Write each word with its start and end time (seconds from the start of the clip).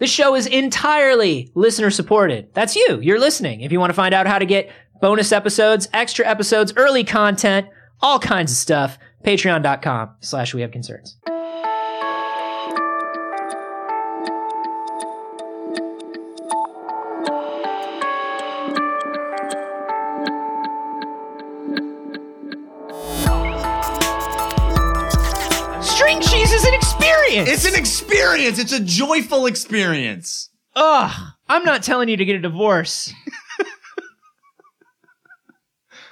This 0.00 0.10
show 0.10 0.34
is 0.34 0.46
entirely 0.46 1.52
listener 1.54 1.90
supported. 1.90 2.48
That's 2.54 2.74
you. 2.74 3.00
You're 3.02 3.20
listening. 3.20 3.60
If 3.60 3.70
you 3.70 3.78
want 3.78 3.90
to 3.90 3.94
find 3.94 4.14
out 4.14 4.26
how 4.26 4.38
to 4.38 4.46
get 4.46 4.72
bonus 5.02 5.30
episodes, 5.30 5.88
extra 5.92 6.26
episodes, 6.26 6.72
early 6.76 7.04
content, 7.04 7.68
all 8.00 8.18
kinds 8.18 8.50
of 8.50 8.56
stuff, 8.56 8.98
patreon.com 9.24 10.16
slash 10.20 10.54
we 10.54 10.62
have 10.62 10.70
concerns. 10.70 11.18
Cheese 26.50 26.62
is 26.62 26.66
an 26.66 26.74
experience. 26.74 27.48
It's 27.48 27.64
an 27.64 27.76
experience. 27.76 28.58
It's 28.58 28.72
a 28.72 28.80
joyful 28.80 29.46
experience. 29.46 30.50
Ugh, 30.74 31.32
I'm 31.48 31.62
not 31.62 31.84
telling 31.84 32.08
you 32.08 32.16
to 32.16 32.24
get 32.24 32.34
a 32.34 32.40
divorce. 32.40 33.12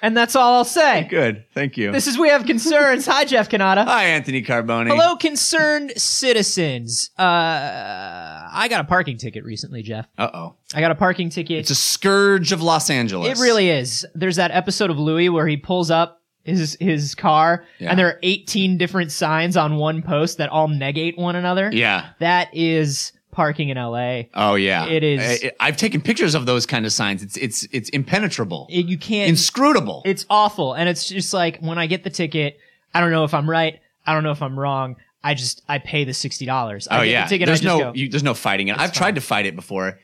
and 0.03 0.17
that's 0.17 0.37
all 0.37 0.55
I'll 0.55 0.65
say. 0.65 1.09
Good. 1.11 1.45
Thank 1.55 1.77
you. 1.77 1.91
This 1.91 2.07
is 2.07 2.17
We 2.17 2.29
Have 2.29 2.47
Concerns. 2.47 3.05
Hi, 3.07 3.25
Jeff 3.25 3.49
Cannata. 3.49 3.85
Hi, 3.85 4.05
Anthony 4.05 4.45
Carboni. 4.45 4.87
Hello, 4.87 5.17
concerned 5.17 5.93
citizens. 5.97 7.11
Uh, 7.19 7.23
I 7.23 8.69
got 8.71 8.81
a 8.81 8.85
parking 8.85 9.17
ticket 9.17 9.45
recently, 9.45 9.83
Jeff. 9.83 10.07
Uh 10.17 10.31
oh. 10.33 10.55
I 10.73 10.81
got 10.81 10.93
a 10.93 10.97
parking 10.97 11.31
ticket. 11.31 11.59
It's 11.59 11.71
a 11.71 11.75
scourge 11.75 12.53
of 12.53 12.63
Los 12.63 12.91
Angeles. 12.91 13.37
It 13.37 13.43
really 13.43 13.71
is. 13.71 14.07
There's 14.15 14.37
that 14.37 14.53
episode 14.53 14.91
of 14.91 15.01
Louie 15.01 15.31
where 15.31 15.49
he 15.49 15.57
pulls 15.57 15.91
up 15.91 16.18
his 16.49 16.77
his 16.81 17.15
car 17.15 17.65
Yeah. 17.79 17.91
and 17.91 17.99
there 17.99 18.07
are 18.09 18.19
18 18.23 18.79
different 18.79 19.13
signs 19.13 19.57
on 19.57 19.77
one 19.77 20.03
post 20.03 20.39
that 20.39 20.49
all 20.49 20.69
negate 20.69 21.17
one 21.19 21.37
another. 21.37 21.71
Yeah. 21.73 22.07
That 22.19 22.49
is 22.53 23.13
parking 23.31 23.69
in 23.69 23.77
LA. 23.77 24.23
Oh 24.35 24.55
yeah. 24.57 24.87
It 24.87 25.05
is- 25.05 25.45
I, 25.45 25.53
I've 25.61 25.77
taken 25.77 26.01
pictures 26.01 26.35
of 26.35 26.47
those 26.47 26.67
kind 26.67 26.85
of 26.87 26.93
signs. 26.93 27.23
It's 27.23 27.37
it's 27.37 27.69
it's 27.71 27.89
impenetrable, 27.91 28.67
It- 28.71 28.87
you 28.87 28.99
can't 28.99 29.29
inscrutable. 29.29 30.03
It's 30.05 30.27
awful. 30.29 30.75
And 30.75 30.89
it's 30.89 31.09
just 31.09 31.33
like 31.33 31.59
when 31.61 31.79
I 31.79 31.87
get 31.87 32.03
the 32.05 32.11
ticket, 32.11 32.59
I 32.95 33.01
don't 33.01 33.11
know 33.13 33.25
if 33.25 33.35
I'm 33.35 33.49
right. 33.49 33.79
I 34.07 34.15
don't 34.15 34.25
know 34.25 34.33
if 34.33 34.43
I'm 34.43 34.59
wrong. 34.59 34.97
I 35.23 35.35
just 35.35 35.63
I 35.69 35.79
pay 35.79 36.05
the 36.05 36.15
sixty 36.15 36.47
dollars. 36.47 36.89
oh 36.91 37.03
yeah. 37.03 37.25
The 37.25 37.29
ticket, 37.31 37.47
there's 37.47 37.61
I 37.61 37.63
just 37.65 37.77
no 37.79 37.79
go, 37.79 37.93
you, 37.95 38.09
there's 38.09 38.23
no 38.23 38.35
fighting 38.35 38.69
it. 38.69 38.79
I've 38.79 38.93
tried 38.93 39.17
to 39.17 39.21
fight 39.21 39.47
it 39.47 39.55
before. 39.57 39.99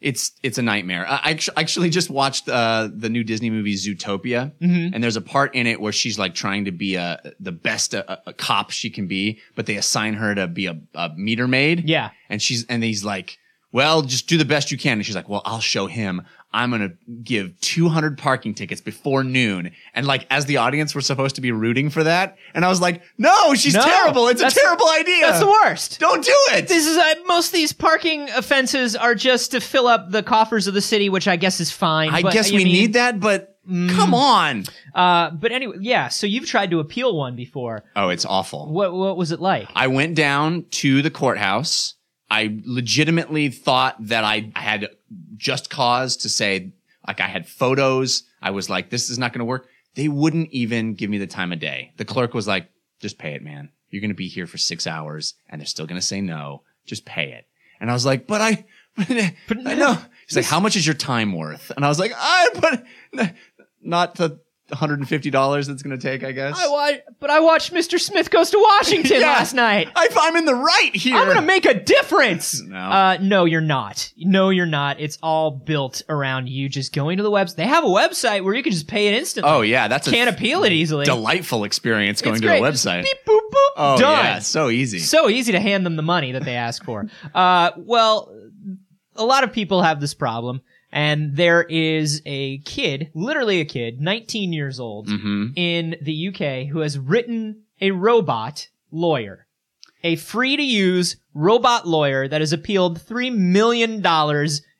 It's 0.00 0.32
it's 0.44 0.58
a 0.58 0.62
nightmare. 0.62 1.04
I 1.08 1.38
I 1.56 1.60
actually 1.60 1.90
just 1.90 2.08
watched 2.08 2.48
uh, 2.48 2.88
the 2.94 3.08
new 3.08 3.24
Disney 3.24 3.50
movie 3.50 3.74
Zootopia, 3.74 4.52
Mm-hmm. 4.60 4.94
and 4.94 5.02
there's 5.02 5.16
a 5.16 5.20
part 5.20 5.54
in 5.56 5.66
it 5.66 5.80
where 5.80 5.92
she's 5.92 6.18
like 6.18 6.34
trying 6.34 6.66
to 6.66 6.70
be 6.72 6.94
a 6.94 7.32
the 7.40 7.50
best 7.52 7.94
a, 7.94 8.20
a 8.28 8.32
cop 8.32 8.70
she 8.70 8.90
can 8.90 9.08
be, 9.08 9.40
but 9.56 9.66
they 9.66 9.76
assign 9.76 10.14
her 10.14 10.34
to 10.36 10.46
be 10.46 10.66
a, 10.66 10.78
a 10.94 11.10
meter 11.16 11.48
maid. 11.48 11.88
Yeah. 11.88 12.10
and 12.28 12.40
she's 12.40 12.64
and 12.66 12.84
he's 12.84 13.04
like, 13.04 13.38
"Well, 13.72 14.02
just 14.02 14.26
do 14.28 14.38
the 14.38 14.44
best 14.44 14.70
you 14.70 14.78
can." 14.78 14.94
And 14.98 15.06
she's 15.06 15.14
like, 15.16 15.28
"Well, 15.28 15.42
I'll 15.44 15.60
show 15.60 15.86
him. 15.86 16.22
I'm 16.50 16.70
gonna 16.70 16.92
give 17.22 17.60
200 17.60 18.16
parking 18.16 18.54
tickets 18.54 18.80
before 18.80 19.22
noon." 19.22 19.70
And 19.94 20.06
like, 20.06 20.26
as 20.30 20.46
the 20.46 20.56
audience, 20.56 20.94
we're 20.94 21.02
supposed 21.02 21.34
to 21.36 21.40
be 21.42 21.52
rooting 21.52 21.90
for 21.90 22.02
that, 22.04 22.36
and 22.54 22.64
I 22.64 22.68
was 22.68 22.80
like, 22.80 23.02
"No, 23.18 23.54
she's 23.54 23.74
No, 23.74 23.82
terrible. 23.82 24.28
It's 24.28 24.40
a 24.40 24.44
that's- 24.44 24.54
terrible 24.62 24.88
idea. 24.88 25.20
That's 25.26 25.40
the 25.40 25.46
worst. 25.64 26.00
Don't 26.00 26.24
do 26.24 26.34
it." 26.52 26.68
This 26.68 26.86
is 26.86 26.96
uh, 26.96 27.14
most 27.26 27.48
of 27.48 27.52
these 27.52 27.72
parking 27.72 28.30
offenses 28.30 28.96
are 28.96 29.14
just 29.14 29.50
to 29.50 29.60
fill 29.60 29.86
up 29.86 30.10
the 30.10 30.22
coffers 30.22 30.66
of 30.66 30.74
the 30.74 30.80
city, 30.82 31.08
which 31.08 31.28
I 31.28 31.36
guess 31.36 31.60
is 31.60 31.70
fine. 31.70 32.10
I 32.14 32.22
but, 32.22 32.32
guess 32.32 32.50
I 32.50 32.54
we 32.56 32.64
mean, 32.64 32.72
need 32.72 32.92
that, 32.94 33.20
but 33.20 33.54
Mm. 33.68 33.90
come 33.94 34.14
on. 34.14 34.64
Uh, 34.94 35.28
but 35.30 35.52
anyway, 35.52 35.76
yeah. 35.80 36.08
So 36.08 36.26
you've 36.26 36.46
tried 36.46 36.70
to 36.70 36.80
appeal 36.80 37.14
one 37.14 37.36
before. 37.36 37.84
Oh, 37.94 38.08
it's 38.08 38.24
awful. 38.24 38.72
What 38.72 38.94
what 38.94 39.18
was 39.18 39.30
it 39.30 39.40
like? 39.40 39.68
I 39.74 39.88
went 39.88 40.14
down 40.14 40.64
to 40.80 41.02
the 41.02 41.10
courthouse. 41.10 41.92
I 42.30 42.60
legitimately 42.64 43.48
thought 43.48 43.96
that 44.08 44.24
I 44.24 44.50
had 44.54 44.90
just 45.36 45.70
cause 45.70 46.16
to 46.18 46.28
say, 46.28 46.72
like, 47.06 47.20
I 47.20 47.26
had 47.26 47.48
photos. 47.48 48.24
I 48.42 48.50
was 48.50 48.68
like, 48.68 48.90
this 48.90 49.08
is 49.08 49.18
not 49.18 49.32
going 49.32 49.40
to 49.40 49.44
work. 49.46 49.66
They 49.94 50.08
wouldn't 50.08 50.50
even 50.50 50.94
give 50.94 51.08
me 51.10 51.18
the 51.18 51.26
time 51.26 51.52
of 51.52 51.58
day. 51.58 51.92
The 51.96 52.04
clerk 52.04 52.34
was 52.34 52.46
like, 52.46 52.68
just 53.00 53.18
pay 53.18 53.32
it, 53.34 53.42
man. 53.42 53.70
You're 53.90 54.02
going 54.02 54.10
to 54.10 54.14
be 54.14 54.28
here 54.28 54.46
for 54.46 54.58
six 54.58 54.86
hours 54.86 55.34
and 55.48 55.60
they're 55.60 55.66
still 55.66 55.86
going 55.86 56.00
to 56.00 56.06
say 56.06 56.20
no. 56.20 56.62
Just 56.84 57.04
pay 57.06 57.32
it. 57.32 57.46
And 57.80 57.90
I 57.90 57.94
was 57.94 58.04
like, 58.04 58.26
but 58.26 58.40
I, 58.40 58.64
but 58.96 59.66
I 59.66 59.74
know. 59.74 59.96
He's 60.26 60.36
like, 60.36 60.44
how 60.44 60.60
much 60.60 60.76
is 60.76 60.86
your 60.86 60.94
time 60.94 61.32
worth? 61.32 61.72
And 61.74 61.84
I 61.84 61.88
was 61.88 61.98
like, 61.98 62.12
I, 62.14 62.48
but 62.60 63.34
not 63.80 64.16
the 64.16 64.40
$150 64.70 65.66
that's 65.66 65.82
going 65.82 65.98
to 65.98 66.02
take, 66.02 66.24
I 66.24 66.32
guess. 66.32 66.56
I 66.58 66.68
wa- 66.68 66.98
but 67.20 67.30
I 67.30 67.40
watched 67.40 67.72
Mr. 67.72 67.98
Smith 67.98 68.30
Goes 68.30 68.50
to 68.50 68.58
Washington 68.58 69.20
Yeah. 69.20 69.26
last 69.28 69.54
night. 69.54 69.88
I, 69.96 70.08
I'm 70.20 70.36
in 70.36 70.44
the 70.44 70.54
right 70.54 70.90
here. 70.94 71.16
I'm 71.16 71.26
gonna 71.28 71.42
make 71.46 71.64
a 71.66 71.74
difference. 71.74 72.62
No. 72.68 72.76
Uh, 72.78 73.18
no, 73.20 73.44
you're 73.46 73.60
not. 73.62 74.12
No, 74.16 74.50
you're 74.50 74.66
not. 74.66 75.00
It's 75.00 75.16
all 75.22 75.50
built 75.50 76.02
around 76.08 76.48
you 76.48 76.68
just 76.68 76.94
going 76.94 77.16
to 77.16 77.22
the 77.22 77.30
website. 77.30 77.56
They 77.56 77.66
have 77.66 77.82
a 77.84 77.88
website 77.88 78.44
where 78.44 78.52
you 78.54 78.62
can 78.62 78.72
just 78.72 78.86
pay 78.88 79.08
it 79.08 79.14
instantly. 79.14 79.50
Oh 79.50 79.62
yeah, 79.62 79.88
that's 79.88 80.06
a 80.06 80.10
Can't 80.10 80.28
appeal 80.28 80.64
it 80.64 80.72
easily. 80.72 81.06
delightful 81.06 81.64
experience 81.64 82.20
going 82.20 82.34
It's 82.36 82.42
to 82.42 82.46
great. 82.48 82.62
the 82.62 82.70
Just 82.70 82.84
website. 82.86 83.02
beep, 83.04 83.16
boop, 83.26 83.40
boop. 83.50 83.68
oh 83.76 83.98
done. 83.98 84.24
yeah, 84.24 84.38
so 84.40 84.68
easy. 84.68 84.98
So 84.98 85.28
easy 85.30 85.52
to 85.52 85.60
hand 85.60 85.86
them 85.86 85.96
the 85.96 86.02
money 86.02 86.32
that 86.32 86.44
they 86.44 86.56
ask 86.56 86.84
for. 86.84 87.06
Uh, 87.34 87.70
well, 87.78 88.30
a 89.16 89.24
lot 89.24 89.44
of 89.44 89.52
people 89.52 89.80
have 89.82 90.00
this 90.00 90.12
problem, 90.14 90.60
and 90.90 91.36
there 91.36 91.62
is 91.64 92.22
a 92.24 92.58
kid, 92.58 93.10
literally 93.14 93.60
a 93.60 93.64
kid, 93.64 94.00
19 94.00 94.52
years 94.52 94.80
old, 94.80 95.08
hmm 95.08 95.46
in 95.56 95.96
the 96.02 96.28
UK 96.28 96.66
who 96.68 96.80
has 96.80 96.98
written 96.98 97.62
a 97.80 97.90
robot 97.90 98.68
lawyer. 98.90 99.46
A 100.04 100.16
free 100.16 100.56
to 100.56 100.62
use 100.62 101.16
robot 101.34 101.86
lawyer 101.86 102.28
that 102.28 102.40
has 102.40 102.52
appealed 102.52 103.00
$3 103.00 103.34
million 103.34 104.02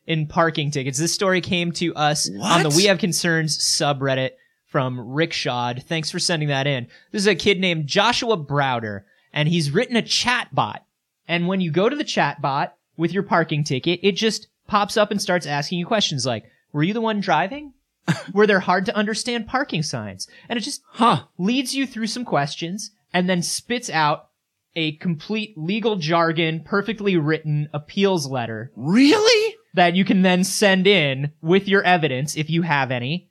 in 0.07 0.27
parking 0.27 0.71
tickets. 0.71 0.99
This 0.99 1.13
story 1.13 1.41
came 1.41 1.73
to 1.73 1.95
us 1.95 2.29
on 2.41 2.63
the 2.63 2.71
We 2.71 2.85
Have 2.85 2.99
Concerns 2.99 3.59
subreddit 3.59 4.31
from 4.67 5.01
Rick 5.01 5.33
Shod. 5.33 5.85
Thanks 5.87 6.11
for 6.11 6.19
sending 6.19 6.49
that 6.49 6.67
in. 6.67 6.87
This 7.11 7.23
is 7.23 7.27
a 7.27 7.35
kid 7.35 7.59
named 7.61 7.87
Joshua 7.87 8.37
Browder, 8.37 9.03
and 9.33 9.49
he's 9.49 9.71
written 9.71 9.97
a 9.97 10.03
chat 10.03 10.55
bot. 10.55 10.85
And 11.27 11.47
when 11.49 11.61
you 11.61 11.71
go 11.71 11.89
to 11.89 11.97
the 11.97 12.05
chat 12.05 12.41
bot 12.41 12.75
with 12.97 13.13
your 13.13 13.23
parking 13.23 13.65
ticket, 13.65 14.01
it 14.03 14.13
just 14.13 14.49
pops 14.69 14.97
up 14.97 15.11
and 15.11 15.21
starts 15.21 15.47
asking 15.47 15.79
you 15.81 15.87
questions 15.87 16.25
like, 16.25 16.45
were 16.73 16.85
you 16.85 16.93
the 16.95 17.01
one 17.01 17.19
driving? 17.21 17.73
Were 18.33 18.47
there 18.47 18.61
hard 18.61 18.87
to 18.87 18.97
understand 18.97 19.47
parking 19.47 19.83
signs? 19.83 20.29
And 20.49 20.57
it 20.59 20.63
just 20.63 20.81
Huh. 20.93 21.25
leads 21.37 21.75
you 21.75 21.87
through 21.87 22.07
some 22.07 22.25
questions 22.25 22.91
and 23.13 23.29
then 23.29 23.43
spits 23.43 23.91
out 23.91 24.29
a 24.75 24.93
complete 24.93 25.53
legal 25.59 25.97
jargon, 25.97 26.63
perfectly 26.65 27.17
written 27.19 27.69
appeals 27.75 28.27
letter 28.27 28.71
Really? 28.77 29.57
that 29.75 29.95
you 29.95 30.05
can 30.07 30.23
then 30.23 30.43
send 30.45 30.87
in 30.87 31.33
with 31.43 31.69
your 31.69 31.83
evidence, 31.83 32.35
if 32.37 32.49
you 32.49 32.63
have 32.63 32.91
any, 32.91 33.29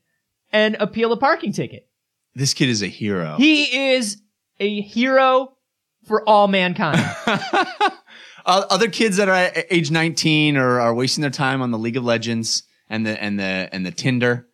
and 0.52 0.76
appeal 0.80 1.12
a 1.12 1.18
parking 1.18 1.54
ticket. 1.54 1.88
This 2.36 2.54
kid 2.54 2.70
is 2.70 2.84
a 2.84 2.88
hero. 2.88 3.36
He 3.38 3.94
is 3.96 4.22
a 4.60 4.82
hero 4.82 5.54
for 6.06 6.24
all 6.30 6.48
mankind. 6.48 7.00
Uh, 8.48 8.66
other 8.70 8.90
kids 8.90 9.18
that 9.18 9.28
are 9.30 9.52
age 9.70 9.92
19 9.92 10.56
or 10.58 10.80
are 10.80 10.94
wasting 10.94 11.22
their 11.22 11.30
time 11.30 11.62
on 11.62 11.70
the 11.72 11.78
League 11.78 11.98
of 11.98 12.04
Legends 12.06 12.64
and 12.90 13.06
the 13.06 13.22
and 13.22 13.38
the 13.40 13.70
and 13.72 13.86
the 13.86 13.92
Tinder. 13.92 14.48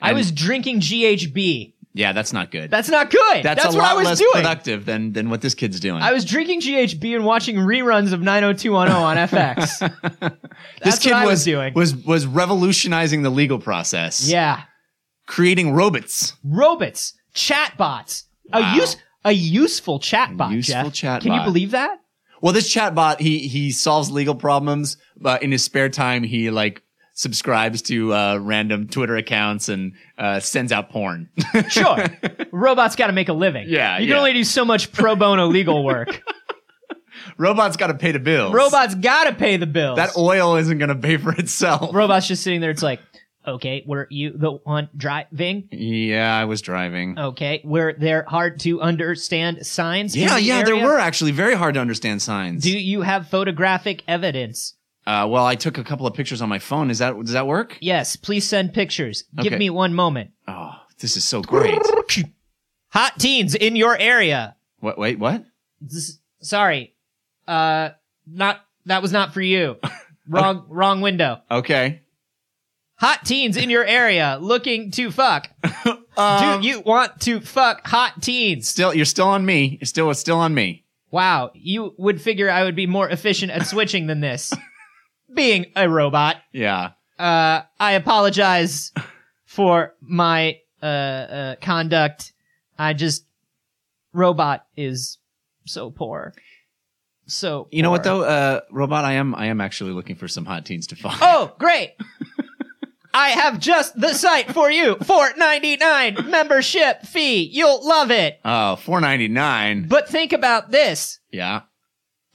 I 0.00 0.12
was 0.14 0.30
drinking 0.32 0.80
GHB. 0.80 1.74
Yeah, 1.92 2.12
that's 2.12 2.32
not 2.32 2.52
good. 2.52 2.70
That's 2.70 2.88
not 2.88 3.10
good. 3.10 3.42
that's, 3.42 3.64
That's, 3.64 3.74
a 3.74 3.78
what 3.78 3.84
I 3.84 3.94
was 3.94 4.04
less 4.06 4.18
doing. 4.20 4.30
productive 4.32 4.86
than 4.86 5.12
than 5.12 5.28
what 5.28 5.40
this 5.40 5.54
kid's 5.54 5.80
doing. 5.80 6.00
I 6.00 6.12
was 6.12 6.24
drinking 6.24 6.60
GHB 6.60 7.16
and 7.16 7.24
watching 7.24 7.56
reruns 7.56 8.12
of 8.12 8.20
90210 8.20 8.96
on 8.96 9.16
FX. 9.28 9.78
this 9.80 10.30
That's 10.80 10.98
kid 11.00 11.10
what 11.10 11.22
I 11.22 11.24
was 11.26 11.30
was 11.32 11.44
doing. 11.44 11.74
was 11.74 11.96
was 11.96 12.26
revolutionizing 12.26 13.22
the 13.22 13.30
legal 13.30 13.58
process. 13.58 14.30
yeah. 14.30 14.62
creating 15.26 15.72
robots. 15.72 16.34
robots, 16.44 17.14
chatbots, 17.34 18.24
a 18.52 18.76
use 18.76 18.96
a 19.24 19.32
useful 19.32 19.98
chatbot. 19.98 20.52
Useful 20.52 20.90
Jeff. 20.90 21.22
Can 21.22 21.32
you 21.32 21.42
believe 21.42 21.72
that? 21.72 21.98
Well, 22.40 22.52
this 22.52 22.72
chatbot 22.74 23.20
he 23.20 23.48
he 23.48 23.70
solves 23.70 24.10
legal 24.10 24.34
problems, 24.34 24.96
but 25.16 25.42
in 25.42 25.52
his 25.52 25.62
spare 25.64 25.88
time 25.88 26.22
he 26.22 26.50
like 26.50 26.82
subscribes 27.14 27.82
to 27.82 28.14
uh, 28.14 28.38
random 28.40 28.88
Twitter 28.88 29.16
accounts 29.16 29.68
and 29.68 29.92
uh, 30.16 30.40
sends 30.40 30.72
out 30.72 30.88
porn. 30.90 31.28
Sure. 31.68 31.98
Robots 32.50 32.96
got 32.96 33.08
to 33.08 33.12
make 33.12 33.28
a 33.28 33.32
living. 33.34 33.66
Yeah, 33.68 33.98
You 33.98 34.06
can 34.06 34.08
yeah. 34.14 34.18
only 34.18 34.32
do 34.32 34.44
so 34.44 34.64
much 34.64 34.90
pro 34.92 35.16
bono 35.16 35.46
legal 35.46 35.84
work. 35.84 36.22
Robots 37.38 37.76
got 37.76 37.88
to 37.88 37.94
pay 37.94 38.12
the 38.12 38.18
bills. 38.18 38.54
Robots 38.54 38.94
got 38.94 39.24
to 39.24 39.34
pay 39.34 39.56
the 39.56 39.66
bills. 39.66 39.96
That 39.96 40.16
oil 40.16 40.56
isn't 40.56 40.78
going 40.78 40.88
to 40.88 40.94
pay 40.94 41.16
for 41.18 41.32
itself. 41.32 41.94
Robots 41.94 42.26
just 42.26 42.42
sitting 42.42 42.60
there. 42.60 42.70
It's 42.70 42.82
like, 42.82 43.00
okay, 43.46 43.82
were 43.86 44.06
you 44.10 44.30
the 44.36 44.52
one 44.52 44.88
driving? 44.96 45.68
yeah, 45.70 46.36
I 46.36 46.44
was 46.44 46.60
driving. 46.62 47.18
Okay, 47.18 47.60
were 47.64 47.94
there 47.98 48.24
hard 48.26 48.60
to 48.60 48.80
understand 48.80 49.66
signs? 49.66 50.16
yeah, 50.16 50.34
the 50.34 50.42
yeah, 50.42 50.62
there 50.62 50.76
were 50.76 50.98
actually 50.98 51.32
very 51.32 51.54
hard 51.54 51.74
to 51.74 51.80
understand 51.80 52.22
signs. 52.22 52.62
Do 52.62 52.76
you 52.76 53.02
have 53.02 53.28
photographic 53.28 54.02
evidence? 54.08 54.74
uh, 55.06 55.26
well, 55.28 55.44
I 55.46 55.54
took 55.56 55.78
a 55.78 55.84
couple 55.84 56.06
of 56.06 56.14
pictures 56.14 56.42
on 56.42 56.48
my 56.48 56.58
phone. 56.58 56.90
Is 56.90 56.98
that 56.98 57.16
does 57.18 57.32
that 57.32 57.46
work? 57.46 57.76
Yes, 57.80 58.16
please 58.16 58.46
send 58.46 58.74
pictures. 58.74 59.24
Give 59.36 59.54
me 59.58 59.70
one 59.70 59.94
moment. 59.94 60.30
Oh, 60.46 60.72
this 60.98 61.16
is 61.16 61.24
so 61.24 61.42
great. 61.42 61.78
Hot 62.90 63.18
teens 63.18 63.54
in 63.54 63.76
your 63.76 63.96
area. 63.96 64.56
what? 64.80 64.98
Wait, 64.98 65.18
what? 65.18 65.44
This- 65.80 66.18
sorry. 66.40 66.94
Uh, 67.46 67.90
not, 68.26 68.60
that 68.86 69.02
was 69.02 69.12
not 69.12 69.32
for 69.34 69.40
you. 69.40 69.76
Wrong, 70.28 70.66
wrong 70.68 71.00
window. 71.00 71.40
Okay. 71.50 72.02
Hot 73.00 73.24
teens 73.24 73.56
in 73.56 73.70
your 73.70 73.84
area 73.84 74.38
looking 74.40 74.90
to 74.92 75.10
fuck. 75.10 75.48
Um, 76.16 76.60
Do 76.60 76.68
you 76.68 76.80
want 76.80 77.18
to 77.22 77.40
fuck 77.40 77.86
hot 77.86 78.20
teens? 78.20 78.68
still, 78.68 78.92
you're 78.92 79.06
still 79.06 79.28
on 79.28 79.46
me. 79.46 79.78
You're 79.80 79.86
still, 79.86 80.10
it's 80.10 80.20
still 80.20 80.36
on 80.36 80.52
me. 80.52 80.84
Wow, 81.10 81.50
you 81.54 81.94
would 81.96 82.20
figure 82.20 82.50
I 82.50 82.64
would 82.64 82.76
be 82.76 82.86
more 82.86 83.08
efficient 83.08 83.50
at 83.52 83.66
switching 83.66 84.06
than 84.06 84.20
this. 84.20 84.52
Being 85.34 85.66
a 85.76 85.88
robot. 85.88 86.36
Yeah. 86.52 86.90
Uh, 87.18 87.62
I 87.78 87.92
apologize 87.92 88.92
for 89.46 89.94
my 90.02 90.58
uh, 90.82 90.86
uh, 90.86 91.56
conduct. 91.62 92.34
I 92.78 92.92
just 92.92 93.24
robot 94.12 94.66
is 94.76 95.16
so 95.64 95.90
poor. 95.90 96.34
So 97.26 97.68
You 97.70 97.82
know 97.82 97.90
what 97.90 98.02
though, 98.02 98.22
uh, 98.24 98.60
robot? 98.70 99.06
I 99.06 99.12
am, 99.12 99.34
I 99.34 99.46
am 99.46 99.62
actually 99.62 99.92
looking 99.92 100.16
for 100.16 100.28
some 100.28 100.44
hot 100.44 100.66
teens 100.66 100.88
to 100.88 100.96
fuck. 100.96 101.16
Oh, 101.22 101.54
great! 101.58 101.92
I 103.12 103.30
have 103.30 103.58
just 103.58 103.98
the 104.00 104.14
site 104.14 104.52
for 104.52 104.70
you. 104.70 104.96
Four 104.96 105.30
ninety 105.36 105.76
nine 105.76 106.16
membership 106.28 107.02
fee. 107.02 107.42
You'll 107.42 107.86
love 107.86 108.10
it. 108.10 108.40
Oh, 108.44 108.76
four 108.76 109.00
ninety 109.00 109.28
nine. 109.28 109.86
But 109.88 110.08
think 110.08 110.32
about 110.32 110.70
this. 110.70 111.18
Yeah. 111.30 111.62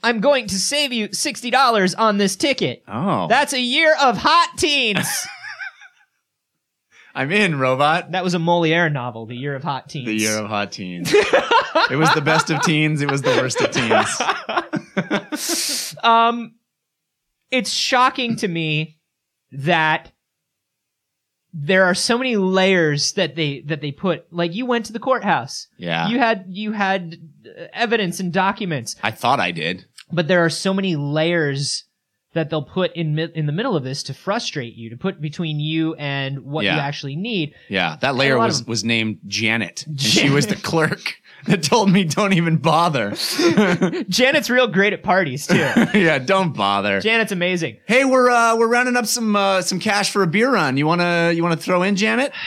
I'm 0.02 0.20
going 0.20 0.46
to 0.48 0.58
save 0.58 0.92
you 0.92 1.12
sixty 1.12 1.50
dollars 1.50 1.94
on 1.94 2.18
this 2.18 2.36
ticket. 2.36 2.82
Oh, 2.86 3.26
That's 3.28 3.52
a 3.52 3.60
year 3.60 3.96
of 4.00 4.18
hot 4.18 4.50
teens. 4.58 5.08
I'm 7.14 7.32
in, 7.32 7.58
robot. 7.58 8.12
that 8.12 8.22
was 8.22 8.34
a 8.34 8.38
Moliere 8.38 8.90
novel, 8.90 9.24
The 9.24 9.34
Year 9.34 9.54
of 9.54 9.64
Hot 9.64 9.88
Teens. 9.88 10.04
The 10.04 10.14
year 10.14 10.36
of 10.36 10.50
hot 10.50 10.70
teens. 10.70 11.10
it 11.14 11.96
was 11.96 12.12
the 12.12 12.20
best 12.20 12.50
of 12.50 12.60
teens. 12.60 13.00
It 13.00 13.10
was 13.10 13.22
the 13.22 13.30
worst 13.30 13.58
of 13.62 13.70
teens. 13.70 14.20
um, 16.04 16.56
it's 17.50 17.70
shocking 17.70 18.36
to 18.36 18.48
me 18.48 18.98
that 19.52 20.12
there 21.58 21.84
are 21.84 21.94
so 21.94 22.18
many 22.18 22.36
layers 22.36 23.12
that 23.12 23.34
they 23.34 23.60
that 23.66 23.80
they 23.80 23.90
put. 23.90 24.30
Like 24.30 24.54
you 24.54 24.66
went 24.66 24.84
to 24.86 24.92
the 24.92 24.98
courthouse, 24.98 25.68
Yeah. 25.78 26.08
you 26.08 26.18
had 26.18 26.44
you 26.48 26.72
had 26.72 27.16
uh, 27.46 27.64
evidence 27.72 28.20
and 28.20 28.30
documents, 28.30 28.94
I 29.02 29.10
thought 29.10 29.40
I 29.40 29.52
did. 29.52 29.86
but 30.12 30.28
there 30.28 30.44
are 30.44 30.50
so 30.50 30.74
many 30.74 30.96
layers 30.96 31.84
that 32.36 32.50
they'll 32.50 32.62
put 32.62 32.94
in 32.94 33.14
mi- 33.14 33.32
in 33.34 33.46
the 33.46 33.52
middle 33.52 33.76
of 33.76 33.82
this 33.82 34.02
to 34.04 34.14
frustrate 34.14 34.74
you, 34.74 34.90
to 34.90 34.96
put 34.96 35.20
between 35.20 35.58
you 35.58 35.94
and 35.94 36.40
what 36.40 36.64
you 36.64 36.70
actually 36.70 37.16
need. 37.16 37.54
Yeah. 37.68 37.96
That 38.00 38.14
layer 38.14 38.36
lot 38.38 38.46
was, 38.48 38.60
of- 38.60 38.68
was 38.68 38.84
named 38.84 39.20
Janet. 39.26 39.86
And 39.86 39.98
she 40.00 40.28
was 40.30 40.46
the 40.46 40.54
clerk 40.56 41.14
that 41.46 41.62
told 41.62 41.90
me 41.90 42.04
don't 42.04 42.34
even 42.34 42.58
bother. 42.58 43.14
Janet's 44.08 44.50
real 44.50 44.66
great 44.66 44.92
at 44.92 45.02
parties 45.02 45.46
too. 45.46 45.56
yeah, 45.94 46.18
don't 46.18 46.54
bother. 46.54 47.00
Janet's 47.00 47.32
amazing. 47.32 47.78
Hey, 47.86 48.04
we're 48.04 48.30
uh, 48.30 48.56
we're 48.56 48.68
rounding 48.68 48.96
up 48.96 49.06
some 49.06 49.34
uh, 49.34 49.62
some 49.62 49.80
cash 49.80 50.10
for 50.10 50.22
a 50.22 50.26
beer 50.26 50.52
run. 50.52 50.76
You 50.76 50.86
wanna 50.86 51.32
you 51.32 51.42
wanna 51.42 51.56
throw 51.56 51.82
in 51.82 51.96
Janet? 51.96 52.32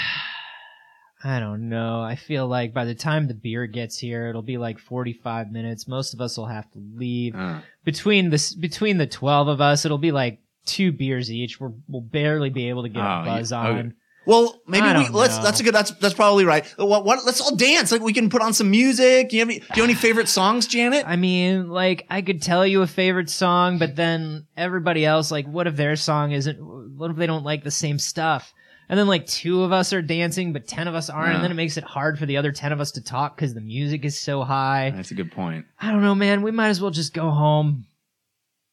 I 1.22 1.42
don't 1.42 1.68
know. 1.68 2.02
I 2.02 2.16
feel 2.16 2.48
like 2.48 2.74
by 2.74 2.86
the 2.86 2.96
time 2.96 3.28
the 3.28 3.34
beer 3.34 3.68
gets 3.68 3.98
here, 3.98 4.30
it'll 4.30 4.42
be 4.42 4.58
like 4.58 4.80
45 4.80 5.52
minutes. 5.52 5.86
Most 5.86 6.14
of 6.14 6.22
us 6.22 6.38
will 6.38 6.46
have 6.46 6.72
to 6.72 6.80
leave. 6.96 7.36
Uh, 7.36 7.60
Between 7.92 8.30
this, 8.30 8.54
between 8.54 8.98
the 8.98 9.08
12 9.08 9.48
of 9.48 9.62
us, 9.62 9.86
it'll 9.86 9.98
be 9.98 10.12
like 10.12 10.40
two 10.66 10.92
beers 10.92 11.32
each. 11.32 11.60
We're, 11.60 11.72
we'll 11.88 12.02
barely 12.02 12.50
be 12.50 12.70
able 12.70 12.84
to 12.84 12.90
get 12.90 13.02
Oh, 13.04 13.22
a 13.22 13.26
buzz 13.26 13.52
yeah. 13.52 13.58
on. 13.60 13.78
Okay. 13.80 13.90
well, 14.26 14.62
maybe 14.68 14.86
we 14.86 15.08
let's 15.10 15.38
know. 15.38 15.44
that's 15.44 15.60
a 15.60 15.64
good 15.64 15.74
that's 15.74 15.92
that's 16.02 16.14
probably 16.14 16.46
right. 16.46 16.64
What, 16.78 17.04
what 17.06 17.26
let's 17.26 17.42
all 17.42 17.56
dance. 17.56 17.92
Like 17.92 18.02
we 18.02 18.14
can 18.14 18.30
put 18.30 18.42
on 18.44 18.54
some 18.54 18.70
music. 18.70 19.30
Do 19.30 19.38
you 19.38 19.42
have 19.42 19.50
any, 19.50 19.60
do 19.60 19.66
you 19.76 19.82
have 19.82 19.90
any 19.90 19.94
favorite 19.96 20.28
songs, 20.28 20.68
Janet? 20.68 21.04
I 21.08 21.16
mean, 21.16 21.70
like, 21.70 22.06
I 22.10 22.22
could 22.22 22.42
tell 22.44 22.66
you 22.68 22.84
a 22.84 22.88
favorite 22.88 23.30
song, 23.32 23.80
but 23.80 23.96
then 23.96 24.46
everybody 24.56 25.04
else, 25.06 25.32
like, 25.32 25.48
what 25.48 25.66
if 25.66 25.76
their 25.76 25.96
song 25.96 26.32
isn't, 26.34 26.58
what 26.98 27.10
if 27.10 27.18
they 27.18 27.26
don't 27.28 27.44
like 27.46 27.64
the 27.64 27.72
same 27.72 27.98
stuff? 27.98 28.54
And 28.90 28.98
then, 28.98 29.06
like, 29.08 29.28
two 29.28 29.62
of 29.64 29.72
us 29.72 29.94
are 29.94 30.02
dancing, 30.02 30.52
but 30.52 30.68
10 30.68 30.88
of 30.88 30.96
us 30.96 31.10
aren't, 31.12 31.30
Yeah. 31.30 31.36
and 31.36 31.44
then 31.44 31.52
it 31.52 31.56
makes 31.56 31.78
it 31.78 31.84
hard 31.84 32.18
for 32.18 32.26
the 32.26 32.38
other 32.38 32.52
10 32.52 32.72
of 32.72 32.82
us 32.82 32.92
to 32.94 33.02
talk 33.02 33.36
because 33.36 33.54
the 33.54 33.62
music 33.62 34.04
is 34.04 34.18
so 34.20 34.44
high. 34.44 34.92
That's 34.96 35.12
a 35.12 35.16
good 35.16 35.32
point. 35.32 35.66
I 35.80 35.92
don't 35.92 36.02
know, 36.02 36.16
man. 36.16 36.42
We 36.42 36.50
might 36.52 36.70
as 36.70 36.82
well 36.82 36.90
just 36.90 37.14
go 37.14 37.30
home. 37.30 37.86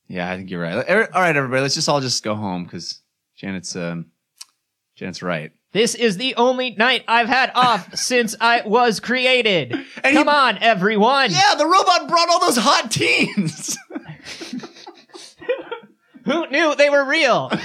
Yeah, 0.09 0.31
I 0.31 0.37
think 0.37 0.51
you're 0.51 0.63
right. 0.63 0.85
Er- 0.89 1.11
All 1.15 1.21
right, 1.21 1.37
everybody, 1.37 1.61
let's 1.63 1.75
just 1.75 1.89
all 1.89 2.01
just 2.01 2.25
go 2.25 2.35
home 2.35 2.65
because 2.65 3.01
Janet's 3.37 3.77
um, 3.77 4.07
Janet's 4.95 5.23
right. 5.23 5.53
This 5.73 5.95
is 5.95 6.17
the 6.17 6.35
only 6.37 6.71
night 6.71 7.05
I've 7.07 7.29
had 7.29 7.51
off 7.55 7.95
since 7.99 8.35
I 8.41 8.63
was 8.65 9.01
created. 9.01 9.75
Come 10.03 10.29
on, 10.29 10.57
everyone. 10.63 11.31
Yeah, 11.33 11.57
the 11.59 11.67
robot 11.67 12.09
brought 12.09 12.31
all 12.31 12.41
those 12.41 12.57
hot 12.57 12.91
teens. 12.91 13.77
Who 16.27 16.47
knew 16.49 16.75
they 16.75 16.91
were 16.91 17.05
real? 17.05 17.49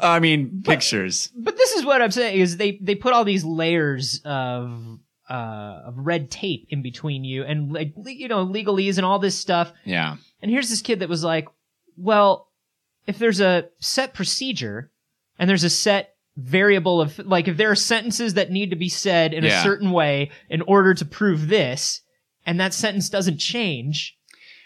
I 0.00 0.18
mean, 0.20 0.62
pictures. 0.64 1.30
but 1.36 1.56
this 1.56 1.72
is 1.72 1.84
what 1.84 2.02
I'm 2.02 2.10
saying 2.10 2.38
is 2.40 2.56
they 2.56 2.78
they 2.82 2.94
put 2.96 3.12
all 3.12 3.24
these 3.24 3.44
layers 3.44 4.20
of 4.24 4.98
uh 5.30 5.82
of 5.86 5.94
red 5.96 6.30
tape 6.30 6.66
in 6.70 6.82
between 6.82 7.22
you 7.24 7.44
and 7.44 7.72
like 7.72 7.94
you 8.04 8.26
know 8.28 8.44
legalese 8.44 8.96
and 8.96 9.06
all 9.06 9.18
this 9.20 9.38
stuff. 9.38 9.72
Yeah. 9.84 10.16
And 10.42 10.50
here's 10.50 10.68
this 10.68 10.82
kid 10.82 10.98
that 10.98 11.08
was 11.08 11.22
like, 11.22 11.46
well, 11.96 12.48
if 13.06 13.18
there's 13.18 13.40
a 13.40 13.68
set 13.78 14.12
procedure 14.12 14.90
and 15.38 15.48
there's 15.48 15.64
a 15.64 15.70
set 15.70 16.16
variable 16.36 17.00
of 17.00 17.18
like 17.20 17.46
if 17.46 17.56
there 17.56 17.70
are 17.70 17.76
sentences 17.76 18.34
that 18.34 18.50
need 18.50 18.70
to 18.70 18.76
be 18.76 18.88
said 18.88 19.34
in 19.34 19.44
a 19.44 19.62
certain 19.62 19.90
way 19.90 20.30
in 20.48 20.62
order 20.62 20.94
to 20.94 21.04
prove 21.04 21.48
this 21.48 22.00
and 22.46 22.58
that 22.58 22.72
sentence 22.74 23.08
doesn't 23.10 23.38
change 23.38 24.16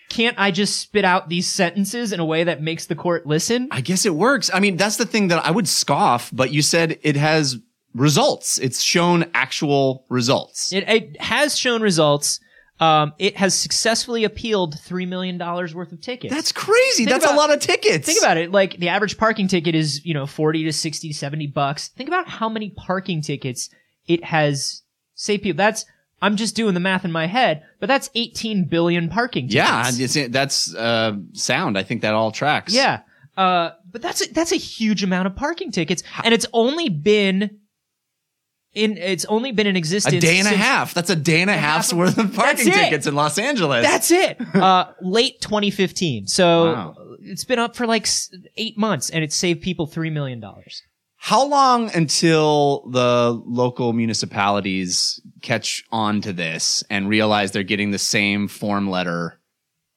can't 0.08 0.38
i 0.38 0.50
just 0.50 0.79
spit 0.81 1.05
out 1.05 1.29
these 1.29 1.49
sentences 1.49 2.12
in 2.12 2.20
a 2.20 2.25
way 2.25 2.44
that 2.44 2.62
makes 2.62 2.87
the 2.87 2.94
court 2.94 3.26
listen 3.26 3.69
I 3.70 3.81
guess 3.81 4.06
it 4.06 4.14
works. 4.14 4.50
I 4.53 4.61
mean, 4.61 4.76
that's 4.76 4.97
the 4.97 5.06
thing 5.06 5.29
that 5.29 5.44
I 5.44 5.50
would 5.50 5.67
scoff, 5.69 6.31
but 6.32 6.50
you 6.53 6.62
said 6.62 6.99
it 7.03 7.17
has 7.17 7.56
results. 7.94 8.58
It's 8.58 8.82
shown 8.82 9.25
actual 9.35 10.05
results. 10.08 10.73
it, 10.73 10.88
it 10.88 11.20
has 11.20 11.56
shown 11.58 11.82
results 11.82 12.41
um, 12.79 13.14
it 13.19 13.37
has 13.38 13.55
successfully 13.55 14.25
appealed 14.25 14.75
$3 14.76 15.08
million 15.08 15.38
worth 15.38 15.93
of 15.93 16.00
tickets 16.03 16.32
That's 16.32 16.52
crazy. 16.52 17.06
Think 17.06 17.09
That's 17.09 17.25
about- 17.25 17.35
a 17.35 17.38
lot 17.38 17.52
of 17.52 17.61
tickets. 17.61 18.05
Think 18.05 18.19
about 18.20 18.37
it. 18.37 18.52
Like 18.52 18.76
the 18.76 18.91
average 18.91 19.17
parking 19.17 19.49
ticket 19.49 19.75
is, 19.75 20.05
you 20.05 20.12
know, 20.12 20.26
40 20.26 20.64
to 20.64 20.73
60, 20.73 21.12
70 21.12 21.47
bucks. 21.49 21.88
Think 21.88 22.09
about 22.11 22.29
how 22.29 22.50
many 22.50 22.69
parking 22.70 23.23
tickets 23.23 23.70
it 24.06 24.23
has 24.25 24.82
say 25.14 25.38
people. 25.38 25.56
That's, 25.56 25.87
I'm 26.26 26.37
just 26.37 26.56
doing 26.56 26.75
the 26.75 26.81
math 26.81 27.05
in 27.05 27.12
my 27.12 27.26
head, 27.26 27.62
but 27.81 27.87
that's 27.87 28.11
18 28.14 28.64
billion 28.64 29.08
parking 29.08 29.49
tickets. 29.49 29.99
Yeah, 29.99 30.05
it's, 30.05 30.32
that's 30.32 30.75
uh, 30.75 31.17
sound. 31.32 31.78
I 31.78 31.82
think 31.84 32.02
that 32.02 32.14
all 32.14 32.32
tracks. 32.32 32.75
Yeah. 32.75 33.00
Uh, 33.37 33.70
but 33.92 34.02
that's 34.02 34.23
a, 34.26 34.33
that's 34.33 34.52
a 34.52 34.56
huge 34.56 35.02
amount 35.04 35.26
of 35.26 35.37
parking 35.37 35.71
tickets. 35.71 36.02
And 36.25 36.35
it's 36.35 36.47
only 36.52 36.88
been 36.88 37.61
in, 38.73 38.97
it's 38.99 39.25
only 39.26 39.52
been 39.52 39.66
in 39.66 39.76
existence. 39.76 40.16
A 40.16 40.21
day 40.21 40.38
and 40.38 40.49
a 40.49 40.56
half. 40.56 40.95
That's 40.95 41.11
a 41.11 41.16
day 41.16 41.40
and 41.42 41.50
a 41.50 41.56
half's 41.56 41.90
half- 41.90 41.99
worth 41.99 42.18
of 42.18 42.35
parking 42.35 42.66
tickets 42.73 43.06
in 43.06 43.14
Los 43.14 43.38
Angeles. 43.38 43.85
That's 43.85 44.11
it. 44.11 44.38
Uh, 44.54 44.92
late 45.02 45.40
2015. 45.42 46.26
So 46.26 46.73
Wow. 46.73 46.95
it's 47.21 47.45
been 47.45 47.59
up 47.59 47.76
for 47.76 47.87
like 47.87 48.06
eight 48.56 48.76
months 48.78 49.11
and 49.11 49.23
it 49.23 49.33
saved 49.33 49.61
people 49.62 49.87
$3 49.87 50.11
million. 50.12 50.42
How 51.18 51.47
long 51.47 51.90
until 51.95 52.88
the 52.90 53.40
local 53.47 53.92
municipalities 53.92 55.21
catch 55.43 55.85
on 55.90 56.21
to 56.23 56.33
this 56.33 56.83
and 56.90 57.09
realize 57.09 57.52
they're 57.52 57.62
getting 57.62 57.90
the 57.90 57.99
same 57.99 58.49
form 58.49 58.88
letter 58.88 59.38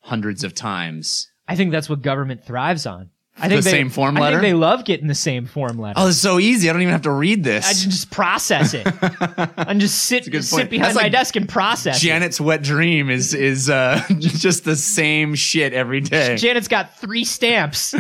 hundreds 0.02 0.44
of 0.44 0.54
times? 0.54 1.32
I 1.48 1.56
think 1.56 1.72
that's 1.72 1.90
what 1.90 2.02
government 2.02 2.44
thrives 2.44 2.86
on. 2.86 3.10
I 3.42 3.48
The 3.48 3.56
think 3.56 3.64
they, 3.66 3.72
same 3.72 3.90
form 3.90 4.18
I 4.18 4.22
letter? 4.22 4.38
think 4.38 4.42
they 4.44 4.54
love 4.54 4.86
getting 4.86 5.08
the 5.08 5.16
same 5.16 5.46
form 5.46 5.78
letter. 5.80 6.00
Oh, 6.00 6.08
it's 6.10 6.18
so 6.18 6.40
easy. 6.40 6.70
I 6.70 6.74
don't 6.74 6.82
even 6.82 6.92
have 6.92 7.04
to 7.04 7.12
read 7.12 7.44
this. 7.44 7.66
I 7.66 7.74
just 7.74 8.12
process 8.12 8.74
it. 8.74 8.86
and 9.58 9.80
just 9.80 10.04
sit 10.04 10.26
sit 10.44 10.70
behind 10.70 10.86
That's 10.88 10.96
my 10.96 11.04
like 11.04 11.12
desk 11.12 11.36
and 11.36 11.48
process. 11.48 11.98
it. 11.98 12.06
Janet's 12.08 12.40
wet 12.42 12.62
dream 12.64 13.10
is 13.10 13.34
is 13.34 13.70
uh, 13.70 14.02
just 14.20 14.66
the 14.66 14.76
same 14.76 15.36
shit 15.36 15.74
every 15.74 16.02
day. 16.02 16.36
Janet's 16.38 16.68
got 16.68 16.98
three 16.98 17.24
stamps. 17.24 17.96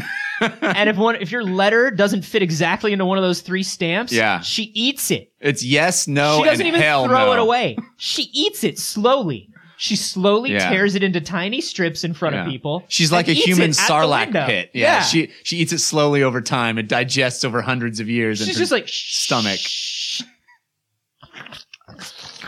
and 0.61 0.87
if 0.89 0.95
one 0.95 1.15
if 1.17 1.31
your 1.31 1.43
letter 1.43 1.91
doesn't 1.91 2.21
fit 2.23 2.41
exactly 2.41 2.93
into 2.93 3.05
one 3.05 3.17
of 3.17 3.23
those 3.23 3.41
three 3.41 3.63
stamps, 3.63 4.13
Yeah. 4.13 4.39
she 4.39 4.63
eats 4.73 5.11
it. 5.11 5.31
It's 5.41 5.63
yes, 5.63 6.07
no, 6.07 6.37
she 6.39 6.45
doesn't 6.49 6.65
even 6.65 6.79
hell 6.81 7.05
throw 7.07 7.25
no. 7.27 7.33
it 7.33 7.39
away. 7.39 7.77
She 7.97 8.29
eats 8.33 8.63
it 8.63 8.79
slowly. 8.79 9.48
She 9.81 9.95
slowly 9.95 10.51
Yeah. 10.51 10.69
tears 10.69 10.95
it 10.95 11.03
into 11.03 11.21
tiny 11.21 11.61
strips 11.61 12.03
in 12.03 12.13
front 12.13 12.35
Yeah. 12.35 12.43
of 12.43 12.49
people. 12.49 12.83
She's 12.89 13.13
like 13.13 13.29
a 13.29 13.31
eats 13.31 13.45
human 13.45 13.69
it 13.69 13.79
at 13.79 13.87
the 13.87 13.93
sarlacc 13.93 14.25
window. 14.25 14.45
pit. 14.45 14.71
Yeah, 14.73 15.01
she 15.01 15.29
she 15.43 15.55
eats 15.57 15.71
it 15.71 15.79
slowly 15.79 16.21
over 16.21 16.41
time. 16.41 16.77
It 16.77 16.89
digests 16.89 17.45
over 17.45 17.61
hundreds 17.61 18.01
of 18.01 18.09
years. 18.09 18.39
She's 18.39 18.49
into 18.49 18.59
just 18.59 18.71
like 18.73 18.89
stomach. 18.89 19.61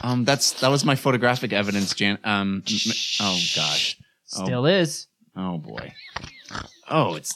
Um, 0.04 0.26
that's 0.26 0.52
that 0.62 0.70
was 0.70 0.84
my 0.84 0.96
photographic 0.96 1.54
evidence, 1.54 1.94
Jan. 1.94 2.18
Um, 2.24 2.64
m- 2.70 2.94
oh 3.22 3.40
gosh. 3.56 3.98
Oh. 4.36 4.44
Still 4.46 4.66
is. 4.66 5.08
Oh 5.36 5.58
boy. 5.58 5.94
Oh, 6.90 7.16
it's 7.16 7.34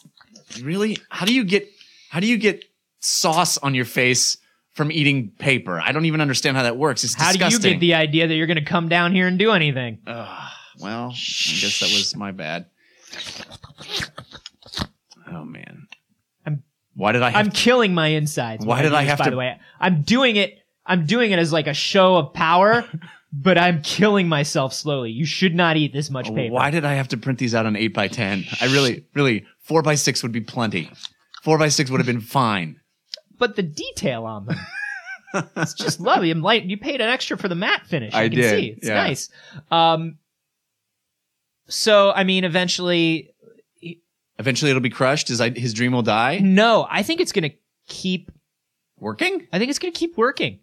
really. 0.62 0.98
How 1.10 1.26
do 1.26 1.34
you 1.34 1.44
get? 1.46 1.70
How 2.10 2.20
do 2.20 2.28
you 2.28 2.38
get 2.38 2.66
sauce 3.00 3.58
on 3.60 3.76
your 3.76 3.86
face 3.86 4.38
from 4.76 4.92
eating 4.92 5.32
paper? 5.40 5.82
I 5.82 5.92
don't 5.92 6.06
even 6.06 6.22
understand 6.22 6.56
how 6.56 6.64
that 6.64 6.78
works. 6.78 7.04
It's 7.04 7.16
How 7.16 7.32
disgusting. 7.32 7.62
do 7.62 7.68
you 7.70 7.74
get 7.76 7.80
the 7.82 7.94
idea 7.96 8.28
that 8.28 8.36
you're 8.36 8.48
going 8.48 8.58
to 8.58 8.64
come 8.66 8.88
down 8.88 9.14
here 9.14 9.28
and 9.28 9.40
do 9.40 9.52
anything? 9.52 10.00
Ugh, 10.08 10.50
well, 10.80 11.08
I 11.10 11.12
guess 11.14 11.80
that 11.80 11.92
was 11.92 12.16
my 12.16 12.32
bad. 12.32 12.68
Oh 15.32 15.44
man. 15.44 15.88
Why 16.98 17.12
did 17.12 17.24
I 17.24 17.32
have 17.32 17.46
I'm 17.48 17.52
killing 17.52 17.94
my 17.94 18.08
insides. 18.08 18.66
Why 18.66 18.82
did 18.82 18.94
I 18.94 19.04
this, 19.04 19.10
have 19.10 19.20
by 19.20 19.26
to- 19.26 19.32
the 19.32 19.38
way, 19.38 19.60
I'm 19.80 20.04
doing 20.04 20.38
it. 20.38 20.54
I'm 20.86 21.06
doing 21.06 21.32
it 21.32 21.40
as 21.40 21.52
like 21.52 21.68
a 21.68 21.74
show 21.74 22.16
of 22.16 22.34
power, 22.34 22.88
but 23.34 23.58
I'm 23.58 23.82
killing 23.82 24.30
myself 24.30 24.74
slowly. 24.74 25.12
You 25.12 25.26
should 25.26 25.56
not 25.56 25.76
eat 25.78 25.92
this 25.94 26.10
much 26.10 26.34
paper. 26.34 26.54
Why 26.54 26.70
did 26.72 26.86
I 26.86 26.94
have 26.94 27.08
to 27.10 27.18
print 27.18 27.40
these 27.40 27.54
out 27.56 27.66
on 27.66 27.76
eight 27.76 27.94
by 27.94 28.08
ten? 28.08 28.46
I 28.62 28.66
really, 28.68 29.06
really, 29.14 29.46
four 29.60 29.82
by 29.82 29.96
six 29.96 30.22
would 30.24 30.32
be 30.32 30.42
plenty. 30.42 30.90
Four 31.44 31.58
by 31.58 31.68
six 31.70 31.90
would 31.92 32.00
have 32.00 32.08
been 32.08 32.22
fine. 32.22 32.80
But 33.38 33.56
the 33.56 33.64
detail 33.64 34.26
on 34.26 34.46
them. 34.46 34.58
it's 35.58 35.74
just 35.74 36.00
lovely. 36.00 36.32
I'm 36.32 36.42
like, 36.42 36.66
you 36.66 36.78
paid 36.78 37.02
an 37.02 37.10
extra 37.10 37.38
for 37.38 37.48
the 37.48 37.56
matte 37.56 37.86
finish. 37.86 38.14
I, 38.14 38.24
I 38.24 38.30
can 38.30 38.40
did, 38.40 38.50
see. 38.60 38.68
It's 38.78 38.88
yeah. 38.88 38.94
nice. 38.94 39.30
Um, 39.72 40.18
so, 41.68 42.12
I 42.12 42.24
mean, 42.24 42.44
eventually, 42.44 43.32
Eventually, 44.38 44.70
it'll 44.70 44.82
be 44.82 44.90
crushed. 44.90 45.30
His 45.30 45.40
his 45.56 45.74
dream 45.74 45.94
will 45.94 46.02
die. 46.02 46.40
no, 46.40 46.86
I 46.90 47.04
think 47.04 47.22
it's 47.22 47.32
going 47.32 47.50
to 47.50 47.56
keep, 47.88 48.32
Working. 49.00 49.48
I 49.52 49.60
think 49.60 49.70
it's 49.70 49.80
going 49.80 49.94
to 49.94 49.98
keep 49.98 50.18
working. 50.18 50.60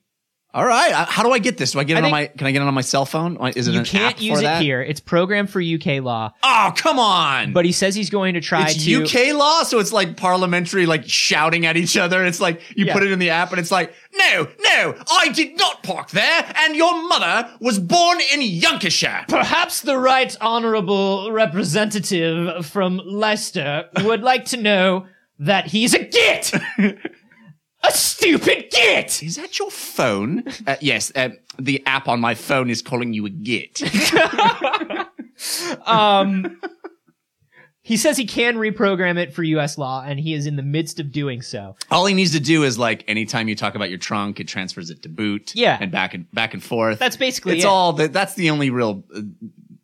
All 0.55 0.67
right. 0.67 0.93
How 0.93 1.23
do 1.23 1.31
I 1.33 1.39
get 1.39 1.57
this? 1.57 1.73
Do 1.73 1.81
I 1.81 1.85
get 1.85 1.97
I 1.97 2.01
it 2.01 2.05
on 2.05 2.11
my? 2.11 2.27
Can 2.27 2.47
I 2.47 2.53
get 2.53 2.61
it 2.61 2.69
on 2.69 2.75
my 2.75 2.83
cell 2.83 3.07
phone? 3.07 3.39
Is 3.57 3.69
it 3.69 3.71
a- 3.71 3.75
You 3.75 3.79
an 3.81 3.85
can't 3.87 4.21
use 4.21 4.35
for 4.35 4.41
it 4.41 4.43
that? 4.43 4.61
here. 4.63 4.83
It's 4.83 5.01
programmed 5.01 5.49
for 5.49 5.63
UK 5.63 6.03
law, 6.03 6.33
Oh, 6.43 6.73
come 6.77 6.99
on! 6.99 7.55
but 7.55 7.65
he 7.65 7.73
says 7.73 7.95
he's 7.95 8.11
going 8.11 8.35
to 8.35 8.41
try 8.43 8.67
it's 8.69 8.85
to. 8.85 9.03
UK 9.05 9.35
law, 9.35 9.63
so 9.63 9.79
it's 9.79 9.93
like 9.95 10.19
parliamentary, 10.19 10.85
like 10.85 11.09
shouting 11.09 11.65
at 11.65 11.79
each 11.79 11.97
other. 11.97 12.23
It's 12.27 12.39
like 12.41 12.61
you 12.77 12.85
Yeah. 12.85 12.93
put 12.93 13.03
it 13.03 13.11
in 13.13 13.19
the 13.19 13.31
app, 13.31 13.51
and 13.51 13.59
it's 13.59 13.71
like, 13.71 13.95
no, 14.15 14.47
no, 14.63 14.95
I 15.11 15.31
did 15.31 15.57
not 15.57 15.83
park 15.85 16.11
there, 16.11 16.53
and 16.57 16.77
your 16.77 17.03
mother 17.09 17.49
was 17.61 17.79
born 17.79 18.19
in 18.31 18.61
Lancashire. 18.61 19.25
Perhaps 19.29 19.81
the 19.81 19.97
right 19.97 20.37
honourable 20.43 21.33
representative 21.33 22.67
from 22.67 23.01
Leicester 23.07 23.87
would 24.05 24.23
like 24.23 24.45
to 24.47 24.59
know 24.59 25.07
that 25.39 25.67
he's 25.69 25.95
a 25.95 26.05
git! 26.05 26.53
a 27.85 27.91
stupid 27.93 28.71
git! 28.71 29.23
Is 29.23 29.37
that 29.37 29.59
your 29.59 29.71
phone? 29.71 30.45
uh, 30.67 30.77
yes, 30.81 31.13
uh, 31.15 31.31
the 31.59 31.83
app 31.87 32.09
on 32.09 32.21
my 32.21 32.35
phone 32.35 32.71
is 32.71 32.83
calling 32.83 33.13
you 33.13 33.27
a 33.27 33.31
git. 33.31 33.83
Um, 35.87 36.61
he 37.85 37.97
says 37.97 38.17
he 38.17 38.27
can 38.27 38.57
reprogram 38.57 39.19
it 39.19 39.35
for 39.35 39.43
US 39.43 39.77
law, 39.77 40.05
and 40.07 40.21
he 40.21 40.35
is 40.35 40.47
in 40.47 40.55
the 40.55 40.63
midst 40.63 41.01
of 41.01 41.11
doing 41.11 41.43
so. 41.43 41.75
All 41.91 42.07
he 42.07 42.15
needs 42.15 42.31
to 42.33 42.41
do 42.41 42.63
is 42.63 42.79
like 42.79 43.05
anytime 43.09 43.49
you 43.49 43.57
talk 43.57 43.75
about 43.75 43.89
your 43.91 43.99
trunk, 43.99 44.39
it 44.39 44.47
transfers 44.47 44.89
it 44.89 45.03
to 45.03 45.09
boot. 45.09 45.53
Yeah. 45.57 45.79
and 45.81 45.91
back 45.91 46.15
and 46.15 46.31
back 46.33 46.55
and 46.55 46.63
forth. 46.63 47.01
That's 47.01 47.17
basically 47.17 47.57
it's 47.57 47.65
it. 47.65 47.69
all. 47.69 47.93
The, 47.93 48.07
that's 48.07 48.35
the 48.35 48.51
only 48.51 48.71
real, 48.71 49.03
uh, 49.15 49.23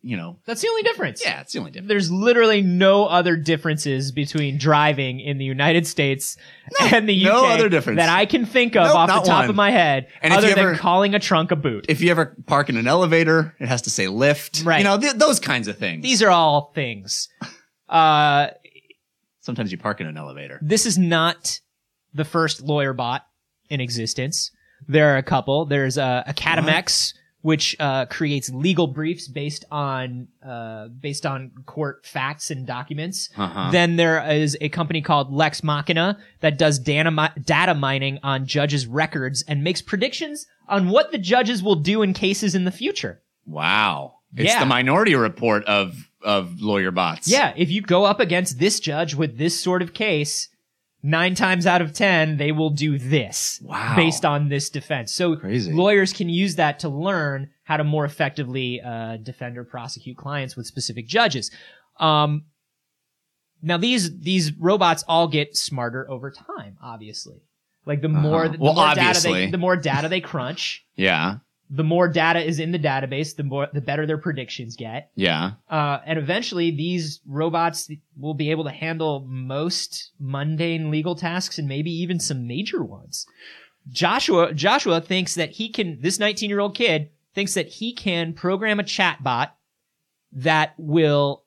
you 0.09 0.17
know. 0.17 0.39
That's 0.47 0.63
the 0.63 0.69
only 0.69 0.83
difference. 0.83 1.23
Yeah, 1.25 1.41
it's 1.43 1.53
the 1.53 1.59
only 1.59 1.71
difference. 1.71 1.89
There's 1.89 2.11
literally 2.11 2.63
no 2.63 3.05
other 3.07 3.37
differences 3.37 4.11
between 4.11 4.57
driving 4.57 5.21
in 5.21 5.37
the 5.37 5.45
United 5.45 5.87
States 5.87 6.37
and 6.81 7.07
the 7.09 7.27
UK 7.27 7.33
no 7.33 7.47
other 7.47 7.69
difference. 7.69 7.99
that 7.99 8.09
I 8.09 8.25
can 8.25 8.47
think 8.47 8.75
of 8.77 8.87
Nope, 8.87 8.97
off 8.97 9.09
the 9.25 9.29
top 9.31 9.41
one. 9.43 9.51
of 9.51 9.57
my 9.57 9.71
head, 9.71 10.09
And 10.23 10.33
other 10.33 10.49
you 10.49 10.55
than 10.55 10.65
ever- 10.65 10.77
calling 10.77 11.15
a 11.15 11.19
trunk 11.19 11.51
a 11.51 11.57
boot. 11.57 11.87
If 11.89 12.01
you 12.01 12.11
ever 12.11 12.35
park 12.47 12.71
in 12.71 12.77
an 12.79 12.87
elevator, 12.87 13.55
it 13.61 13.69
has 13.69 13.83
to 13.83 13.91
say 13.91 14.09
lift. 14.09 14.63
Right. 14.65 14.79
You 14.79 14.85
know 14.85 14.99
th- 14.99 15.15
those 15.15 15.39
kinds 15.41 15.69
of 15.69 15.77
things. 15.77 16.03
These 16.03 16.23
are 16.23 16.31
all 16.31 16.73
things. 16.75 17.29
Uh, 17.89 18.49
Sometimes 19.41 19.73
you 19.73 19.79
park 19.79 20.01
in 20.01 20.07
an 20.07 20.17
elevator. 20.17 20.59
this 20.63 20.85
is 20.87 20.99
not 20.99 21.61
the 22.15 22.25
first 22.25 22.61
lawyer 22.63 22.93
bot 22.93 23.23
in 23.71 23.81
existence. 23.81 24.51
There 24.87 25.15
are 25.15 25.17
a 25.17 25.23
couple. 25.23 25.65
There's 25.67 25.97
uh, 25.99 26.23
Academics, 26.27 27.15
which 27.49 27.75
uh, 27.81 28.05
creates 28.07 28.51
legal 28.51 28.87
briefs 28.87 29.27
based 29.27 29.65
on 29.71 30.29
uh, 30.47 30.89
based 30.89 31.25
on 31.25 31.51
court 31.65 32.05
facts 32.05 32.51
and 32.51 32.67
documents. 32.67 33.31
Uh-huh. 33.39 33.71
Then 33.71 33.97
there 33.97 34.23
is 34.31 34.55
a 34.61 34.69
company 34.69 35.01
called 35.01 35.33
Lex 35.33 35.65
Machina 35.65 36.19
that 36.41 36.59
does 36.59 36.79
data, 36.79 37.11
mi- 37.11 37.43
data 37.43 37.73
mining 37.75 38.19
on 38.23 38.45
judges' 38.45 38.87
records 38.87 39.43
and 39.49 39.65
makes 39.65 39.81
predictions 39.81 40.47
on 40.69 40.91
what 40.91 41.11
the 41.11 41.17
judges 41.17 41.63
will 41.63 41.77
do 41.77 42.03
in 42.03 42.13
cases 42.13 42.55
in 42.55 42.65
the 42.65 42.71
future. 42.71 43.23
Wow. 43.47 44.17
It's 44.37 44.53
Yeah. 44.53 44.61
the 44.61 44.67
minority 44.67 45.15
report 45.15 45.65
of 45.65 46.11
of 46.23 46.61
lawyer 46.61 46.91
bots. 46.91 47.29
Yeah, 47.31 47.55
if 47.57 47.71
you 47.71 47.81
go 47.81 48.05
up 48.05 48.21
against 48.21 48.59
this 48.59 48.79
judge 48.79 49.15
with 49.15 49.39
this 49.39 49.59
sort 49.59 49.81
of 49.81 49.95
case, 49.95 50.51
nine 51.03 51.35
times 51.35 51.67
out 51.67 51.81
of 51.83 51.93
ten, 51.93 52.37
they 52.37 52.53
will 52.53 52.71
do 52.71 52.99
this. 52.99 53.61
Wow. 53.63 53.95
Based 53.97 54.25
on 54.25 54.49
this 54.49 54.69
defense. 54.71 55.13
So 55.13 55.37
Crazy. 55.37 55.73
lawyers 55.73 56.13
can 56.13 56.29
use 56.29 56.57
that 56.57 56.81
to 56.81 56.89
learn 56.89 57.51
how 57.65 57.77
to 57.77 57.85
more 57.85 58.05
effectively 58.05 58.81
uh, 58.81 59.17
defend 59.19 59.59
or 59.59 59.65
prosecute 59.65 60.17
clients 60.17 60.57
with 60.57 60.67
specific 60.67 61.07
judges. 61.07 61.51
Um, 62.01 62.45
now 63.63 63.77
these 63.77 64.19
these 64.21 64.53
robots 64.53 65.05
all 65.09 65.29
get 65.29 65.57
smarter 65.57 66.09
over 66.11 66.31
time, 66.31 66.77
obviously. 66.83 67.43
Like 67.87 68.03
the 68.03 68.09
more 68.09 68.45
Uh-huh. 68.45 68.53
the 68.53 68.59
Well, 68.59 68.75
more 68.75 68.87
data 68.95 69.01
obviously. 69.01 69.45
they 69.47 69.51
the 69.51 69.59
more 69.59 69.77
data 69.77 70.09
they 70.09 70.21
crunch, 70.21 70.85
Yeah. 70.97 71.37
The 71.71 71.85
more 71.85 72.09
data 72.09 72.41
is 72.41 72.59
in 72.59 72.73
the 72.73 72.79
database, 72.79 73.37
the 73.37 73.43
more 73.43 73.69
the 73.73 73.81
better 73.81 74.07
their 74.07 74.19
predictions 74.19 74.77
get. 74.77 75.11
Yeah. 75.15 75.53
Uh, 75.69 75.99
and 76.07 76.19
eventually 76.19 76.71
these 76.71 77.21
robots 77.27 77.91
will 78.17 78.35
be 78.35 78.51
able 78.51 78.65
to 78.65 78.71
handle 78.71 79.27
most 79.29 80.13
mundane 80.19 80.91
legal 80.91 81.15
tasks 81.15 81.59
and 81.59 81.69
maybe 81.69 81.91
even 81.91 82.21
some 82.21 82.47
major 82.47 82.83
ones. 82.83 83.27
Joshua, 83.91 84.53
Joshua 84.55 85.01
thinks 85.01 85.35
that 85.35 85.51
he 85.51 85.69
can, 85.71 86.01
this 86.01 86.19
19 86.19 86.49
year 86.49 86.61
old 86.61 86.75
kid 86.75 87.11
thinks 87.35 87.55
that 87.55 87.69
he 87.69 87.93
can 87.93 88.33
program 88.33 88.81
a 88.81 88.85
chatbot 88.85 89.51
that 90.33 90.75
will 90.79 91.45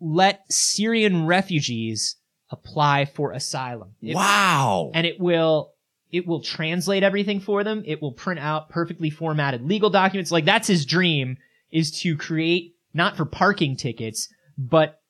let 0.00 0.50
Syrian 0.52 1.26
refugees 1.26 2.16
apply 2.50 3.06
for 3.06 3.32
asylum. 3.32 3.94
It- 4.00 4.14
wow. 4.14 4.90
and 4.94 5.06
it 5.06 5.18
will 5.18 5.72
it 6.10 6.26
will 6.26 6.40
translate 6.40 7.02
everything 7.02 7.40
for 7.40 7.64
them. 7.64 7.82
It 7.86 8.00
will 8.00 8.12
print 8.12 8.40
out 8.40 8.68
perfectly 8.68 9.10
formatted 9.10 9.62
legal 9.62 9.90
documents. 9.90 10.30
Like 10.30 10.44
that's 10.44 10.68
his 10.68 10.86
dream 10.86 11.36
is 11.70 12.00
to 12.00 12.16
create 12.16 12.74
not 12.94 13.16
for 13.16 13.24
parking 13.24 13.76
tickets, 13.76 14.28
but 14.56 15.00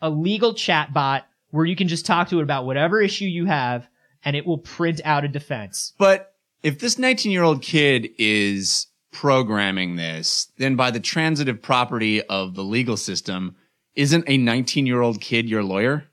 a 0.00 0.10
legal 0.10 0.54
chat 0.54 0.92
bot 0.92 1.26
where 1.50 1.64
you 1.64 1.76
can 1.76 1.88
just 1.88 2.06
talk 2.06 2.28
to 2.28 2.40
it 2.40 2.42
about 2.42 2.66
whatever 2.66 3.00
issue 3.00 3.24
you 3.24 3.46
have 3.46 3.88
and 4.24 4.36
it 4.36 4.46
will 4.46 4.58
print 4.58 5.00
out 5.04 5.24
a 5.24 5.28
defense. 5.28 5.94
But 5.98 6.34
if 6.62 6.80
this 6.80 6.98
19 6.98 7.32
year 7.32 7.42
old 7.44 7.62
kid 7.62 8.10
is 8.18 8.88
programming 9.12 9.96
this, 9.96 10.50
then 10.58 10.76
by 10.76 10.90
the 10.90 11.00
transitive 11.00 11.62
property 11.62 12.22
of 12.22 12.54
the 12.54 12.64
legal 12.64 12.96
system, 12.96 13.56
isn't 13.94 14.24
a 14.26 14.36
19 14.36 14.86
year 14.86 15.00
old 15.00 15.20
kid 15.20 15.48
your 15.48 15.62
lawyer? 15.62 16.04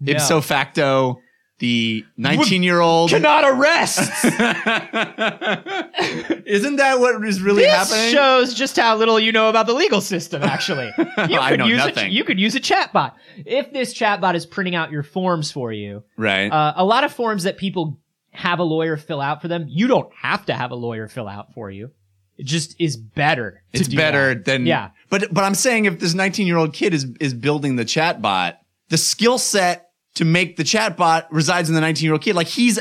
No. 0.00 0.12
Ipso 0.12 0.40
facto, 0.40 1.20
the 1.58 2.04
19 2.16 2.62
year 2.62 2.80
old. 2.80 3.10
cannot 3.10 3.44
arrest. 3.44 3.98
Isn't 6.46 6.76
that 6.76 6.98
what 7.00 7.24
is 7.24 7.40
really 7.42 7.62
this 7.62 7.74
happening? 7.74 8.12
shows 8.12 8.54
just 8.54 8.76
how 8.76 8.96
little 8.96 9.18
you 9.18 9.32
know 9.32 9.48
about 9.48 9.66
the 9.66 9.74
legal 9.74 10.00
system. 10.00 10.42
Actually, 10.42 10.92
you 10.98 11.38
I 11.38 11.50
could 11.50 11.60
know 11.60 11.66
use 11.66 11.78
nothing. 11.78 12.06
A, 12.06 12.10
you 12.10 12.24
could 12.24 12.38
use 12.38 12.54
a 12.54 12.60
chatbot 12.60 13.14
if 13.44 13.72
this 13.72 13.94
chatbot 13.94 14.34
is 14.34 14.46
printing 14.46 14.74
out 14.74 14.90
your 14.90 15.02
forms 15.02 15.50
for 15.50 15.72
you. 15.72 16.04
right. 16.16 16.50
Uh, 16.50 16.74
a 16.76 16.84
lot 16.84 17.04
of 17.04 17.12
forms 17.12 17.42
that 17.42 17.58
people 17.58 17.98
have 18.30 18.60
a 18.60 18.64
lawyer 18.64 18.96
fill 18.96 19.20
out 19.20 19.42
for 19.42 19.48
them, 19.48 19.66
you 19.68 19.88
don't 19.88 20.12
have 20.14 20.46
to 20.46 20.54
have 20.54 20.70
a 20.70 20.76
lawyer 20.76 21.08
fill 21.08 21.28
out 21.28 21.52
for 21.54 21.70
you. 21.70 21.90
It 22.36 22.46
just 22.46 22.80
is 22.80 22.96
better. 22.96 23.62
to 23.72 23.80
it's 23.80 23.88
do 23.88 23.96
better 23.96 24.34
that. 24.34 24.44
than 24.44 24.64
yeah. 24.64 24.90
But 25.10 25.34
but 25.34 25.42
I'm 25.42 25.56
saying 25.56 25.86
if 25.86 25.98
this 25.98 26.14
19 26.14 26.46
year 26.46 26.56
old 26.56 26.72
kid 26.72 26.94
is 26.94 27.06
is 27.20 27.34
building 27.34 27.76
the 27.76 27.84
chatbot, 27.84 28.56
the 28.90 28.98
skill 28.98 29.38
set 29.38 29.87
to 30.18 30.24
make 30.24 30.56
the 30.56 30.64
chatbot 30.64 31.26
resides 31.30 31.68
in 31.68 31.74
the 31.74 31.80
19 31.80 32.04
year 32.04 32.12
old 32.12 32.22
kid. 32.22 32.34
Like 32.36 32.46
he's 32.46 32.78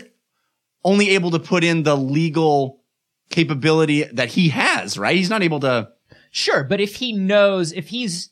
only 0.83 1.09
able 1.11 1.31
to 1.31 1.39
put 1.39 1.63
in 1.63 1.83
the 1.83 1.95
legal 1.95 2.81
capability 3.29 4.03
that 4.03 4.29
he 4.29 4.49
has, 4.49 4.97
right? 4.97 5.15
He's 5.15 5.29
not 5.29 5.43
able 5.43 5.59
to. 5.61 5.89
Sure, 6.31 6.63
but 6.63 6.79
if 6.79 6.95
he 6.95 7.13
knows, 7.13 7.71
if 7.73 7.89
he's, 7.89 8.29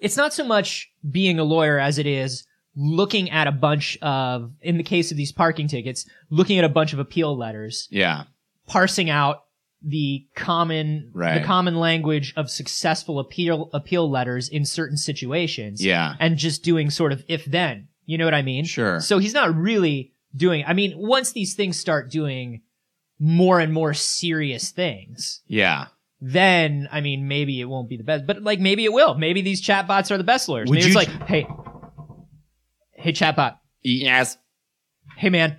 it's 0.00 0.16
not 0.16 0.32
so 0.32 0.44
much 0.44 0.90
being 1.10 1.38
a 1.38 1.44
lawyer 1.44 1.78
as 1.78 1.98
it 1.98 2.06
is 2.06 2.46
looking 2.76 3.30
at 3.30 3.46
a 3.46 3.52
bunch 3.52 3.96
of, 4.02 4.52
in 4.60 4.76
the 4.76 4.82
case 4.82 5.10
of 5.10 5.16
these 5.16 5.30
parking 5.32 5.68
tickets, 5.68 6.06
looking 6.30 6.58
at 6.58 6.64
a 6.64 6.68
bunch 6.68 6.92
of 6.92 6.98
appeal 6.98 7.36
letters, 7.36 7.86
Yeah. 7.90 8.24
parsing 8.66 9.08
out 9.10 9.44
the 9.86 10.26
common, 10.34 11.10
Right. 11.14 11.38
the 11.40 11.46
common 11.46 11.76
language 11.76 12.32
of 12.36 12.50
successful 12.50 13.18
appeal, 13.20 13.70
appeal 13.72 14.10
letters 14.10 14.48
in 14.48 14.64
certain 14.64 14.96
situations. 14.96 15.84
Yeah. 15.84 16.14
and 16.18 16.36
just 16.36 16.62
doing 16.64 16.90
sort 16.90 17.12
of 17.12 17.22
if 17.28 17.44
then. 17.44 17.88
You 18.06 18.18
know 18.18 18.24
what 18.24 18.34
I 18.34 18.42
mean? 18.42 18.64
Sure. 18.64 19.00
So 19.00 19.18
he's 19.18 19.34
not 19.34 19.54
really 19.54 20.12
doing, 20.36 20.64
I 20.66 20.72
mean, 20.74 20.92
once 20.96 21.32
these 21.32 21.54
things 21.54 21.78
start 21.78 22.10
doing 22.10 22.62
more 23.18 23.60
and 23.60 23.72
more 23.72 23.94
serious 23.94 24.70
things, 24.70 25.40
Yeah. 25.46 25.86
then, 26.20 26.88
I 26.92 27.00
mean, 27.00 27.28
maybe 27.28 27.60
it 27.60 27.64
won't 27.66 27.88
be 27.88 27.96
the 27.96 28.04
best, 28.04 28.26
but 28.26 28.42
like 28.42 28.60
maybe 28.60 28.84
it 28.84 28.92
will. 28.92 29.14
Maybe 29.14 29.40
these 29.42 29.62
chatbots 29.62 30.10
are 30.10 30.18
the 30.18 30.24
best 30.24 30.48
lawyers. 30.48 30.68
Would 30.68 30.74
maybe 30.80 30.90
you- 30.92 30.98
it's 30.98 31.08
like, 31.08 31.28
hey, 31.28 31.46
hey, 32.92 33.12
chatbot. 33.12 33.58
Yes. 33.82 34.36
Hey, 35.16 35.30
man. 35.30 35.58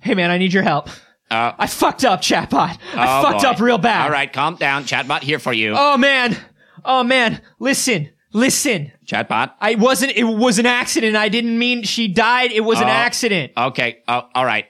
Hey, 0.00 0.14
man, 0.14 0.30
I 0.30 0.38
need 0.38 0.52
your 0.52 0.62
help. 0.62 0.88
Uh, 1.30 1.52
I 1.58 1.66
fucked 1.66 2.04
up, 2.04 2.20
chatbot. 2.22 2.78
I 2.94 3.18
Oh, 3.18 3.22
fucked 3.22 3.42
boy. 3.42 3.48
up 3.48 3.60
real 3.60 3.78
bad. 3.78 4.04
all 4.06 4.10
right, 4.12 4.32
calm 4.32 4.54
down. 4.56 4.84
Chatbot 4.84 5.22
here 5.22 5.38
for 5.40 5.52
you. 5.52 5.74
Oh 5.76 5.96
man. 5.96 6.36
Oh 6.84 7.02
man. 7.02 7.40
Listen. 7.58 8.10
Listen, 8.36 8.92
Chatbot. 9.06 9.52
I 9.62 9.76
wasn't. 9.76 10.12
It 10.14 10.24
was 10.24 10.58
an 10.58 10.66
accident. 10.66 11.16
I 11.16 11.30
didn't 11.30 11.58
mean 11.58 11.84
she 11.84 12.06
died. 12.06 12.52
It 12.52 12.60
was 12.60 12.78
an 12.78 12.84
Oh. 12.88 12.90
accident. 12.90 13.52
Okay. 13.56 14.02
Oh, 14.06 14.28
all 14.34 14.44
right. 14.44 14.66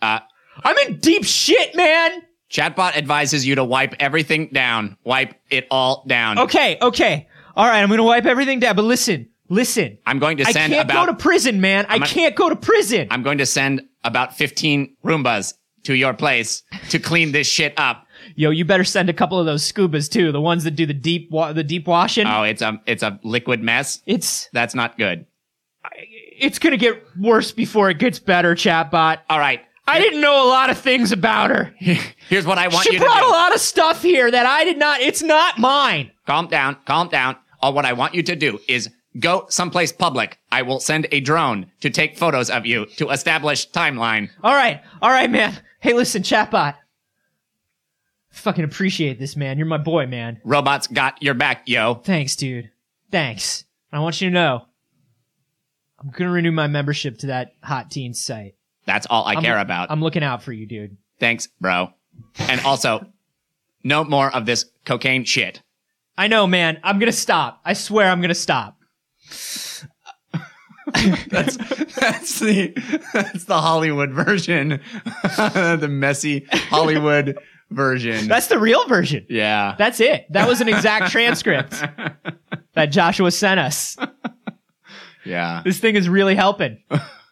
Uh, 0.00 0.20
I'm 0.62 0.78
in 0.86 0.98
deep 0.98 1.24
shit, 1.24 1.74
man. 1.74 2.22
Chatbot 2.52 2.96
advises 2.96 3.44
you 3.44 3.56
to 3.56 3.64
wipe 3.64 3.96
everything 3.98 4.50
down. 4.52 4.96
Wipe 5.02 5.34
it 5.50 5.66
all 5.72 6.04
down. 6.06 6.38
Okay, 6.38 6.78
okay. 6.80 7.26
All 7.56 7.66
right, 7.66 7.82
I'm 7.82 7.88
gonna 7.88 8.04
wipe 8.04 8.26
everything 8.26 8.60
down. 8.60 8.76
But 8.76 8.84
listen, 8.84 9.28
listen. 9.48 9.98
I'm 10.06 10.20
going 10.20 10.36
to 10.36 10.44
I 10.46 10.52
send 10.52 10.72
can't 10.72 10.88
about. 10.88 11.06
go 11.06 11.12
to 11.12 11.18
prison, 11.18 11.60
man. 11.60 11.86
I 11.88 11.98
can't 11.98 12.36
go 12.36 12.48
to 12.48 12.54
prison. 12.54 13.08
I'm 13.10 13.24
going 13.24 13.38
to 13.38 13.46
send 13.46 13.82
about 14.04 14.36
15 14.36 14.96
Roombas 15.04 15.54
to 15.82 15.94
your 15.94 16.14
place 16.14 16.62
to 16.90 17.00
clean 17.00 17.32
this 17.32 17.48
shit 17.48 17.74
up. 17.76 18.06
Yo, 18.36 18.50
you 18.50 18.64
better 18.64 18.84
send 18.84 19.08
a 19.08 19.12
couple 19.12 19.38
of 19.38 19.46
those 19.46 19.70
Scoobas 19.70 20.10
too. 20.10 20.32
The 20.32 20.40
ones 20.40 20.64
that 20.64 20.72
do 20.72 20.86
the 20.86 20.94
deep, 20.94 21.30
wa- 21.30 21.52
the 21.52 21.64
deep 21.64 21.86
washing. 21.86 22.26
Oh, 22.26 22.42
it's 22.42 22.62
a 22.62 22.80
it's 22.86 23.02
a 23.02 23.18
liquid 23.22 23.62
mess. 23.62 24.02
It's 24.06 24.48
That's 24.52 24.74
not 24.74 24.96
good. 24.98 25.26
it's 25.94 26.58
gonna 26.58 26.76
get 26.76 27.02
worse 27.18 27.52
before 27.52 27.90
it 27.90 27.98
gets 27.98 28.18
better, 28.18 28.54
chatbot. 28.54 29.18
All 29.28 29.38
right. 29.38 29.60
I 29.86 29.98
didn't 29.98 30.20
know 30.20 30.46
a 30.46 30.48
lot 30.48 30.70
of 30.70 30.78
things 30.78 31.10
about 31.10 31.50
her. 31.50 31.74
Here's 32.28 32.46
what 32.46 32.58
I 32.58 32.68
want 32.68 32.86
She 32.86 32.92
you 32.92 32.98
to 33.00 33.04
brought 33.04 33.24
a 33.24 33.28
lot 33.28 33.52
of 33.54 33.60
stuff 33.60 34.02
here 34.02 34.30
that 34.30 34.46
I 34.46 34.62
did 34.64 34.78
not. 34.78 35.00
It's 35.00 35.22
not 35.22 35.58
mine. 35.58 36.12
Calm 36.26 36.46
down. 36.46 36.76
Calm 36.84 37.08
down. 37.08 37.36
All 37.60 37.72
what 37.72 37.84
I 37.84 37.92
want 37.92 38.14
you 38.14 38.22
to 38.22 38.36
do 38.36 38.60
is 38.68 38.88
go 39.18 39.46
someplace 39.48 39.90
public. 39.90 40.38
I 40.52 40.62
will 40.62 40.78
send 40.78 41.08
a 41.10 41.18
drone 41.20 41.66
to 41.80 41.90
take 41.90 42.16
photos 42.16 42.50
of 42.50 42.66
you 42.66 42.86
to 42.98 43.10
establish 43.10 43.68
timeline. 43.70 44.30
All 44.44 44.54
right, 44.54 44.80
all 45.02 45.10
right, 45.10 45.30
man. 45.30 45.58
Hey, 45.80 45.92
listen, 45.92 46.22
chatbot. 46.22 46.76
Fucking 48.30 48.64
appreciate 48.64 49.18
this, 49.18 49.36
man. 49.36 49.58
You're 49.58 49.66
my 49.66 49.78
boy, 49.78 50.06
man. 50.06 50.40
Robots 50.44 50.86
got 50.86 51.22
your 51.22 51.34
back, 51.34 51.62
yo. 51.66 51.94
Thanks, 51.94 52.36
dude. 52.36 52.70
Thanks. 53.10 53.64
I 53.92 53.98
want 54.00 54.20
you 54.20 54.28
to 54.28 54.34
know. 54.34 54.64
I'm 55.98 56.10
gonna 56.10 56.30
renew 56.30 56.52
my 56.52 56.66
membership 56.68 57.18
to 57.18 57.26
that 57.26 57.52
Hot 57.62 57.90
teen 57.90 58.14
site. 58.14 58.54
That's 58.86 59.06
all 59.10 59.24
I 59.24 59.32
I'm- 59.34 59.42
care 59.42 59.58
about. 59.58 59.90
I'm 59.90 60.00
looking 60.00 60.22
out 60.22 60.42
for 60.42 60.52
you, 60.52 60.64
dude. 60.66 60.96
Thanks, 61.18 61.48
bro. 61.60 61.92
And 62.38 62.60
also, 62.62 63.04
no 63.84 64.04
more 64.04 64.34
of 64.34 64.46
this 64.46 64.64
cocaine 64.86 65.24
shit. 65.24 65.60
I 66.16 66.28
know, 66.28 66.46
man. 66.46 66.78
I'm 66.82 66.98
gonna 66.98 67.12
stop. 67.12 67.60
I 67.64 67.72
swear 67.74 68.08
I'm 68.10 68.20
gonna 68.20 68.34
stop. 68.34 68.78
That's 71.28 71.56
that's 71.94 72.40
the 72.40 72.72
that's 73.14 73.44
the 73.44 73.60
Hollywood 73.60 74.10
version, 74.10 74.80
the 75.36 75.86
messy 75.88 76.46
Hollywood 76.50 77.38
version. 77.70 78.28
That's 78.28 78.48
the 78.48 78.58
real 78.58 78.86
version. 78.88 79.26
yeah. 79.28 79.74
That's 79.78 80.00
it. 80.00 80.26
That 80.30 80.48
was 80.48 80.60
an 80.60 80.68
exact 80.68 81.10
transcript 81.10 81.70
that 82.74 82.86
Joshua 82.86 83.30
sent 83.30 83.60
us. 83.60 83.96
yeah. 85.24 85.62
This 85.64 85.78
thing 85.78 85.96
is 85.96 86.08
really 86.08 86.34
helping. 86.34 86.82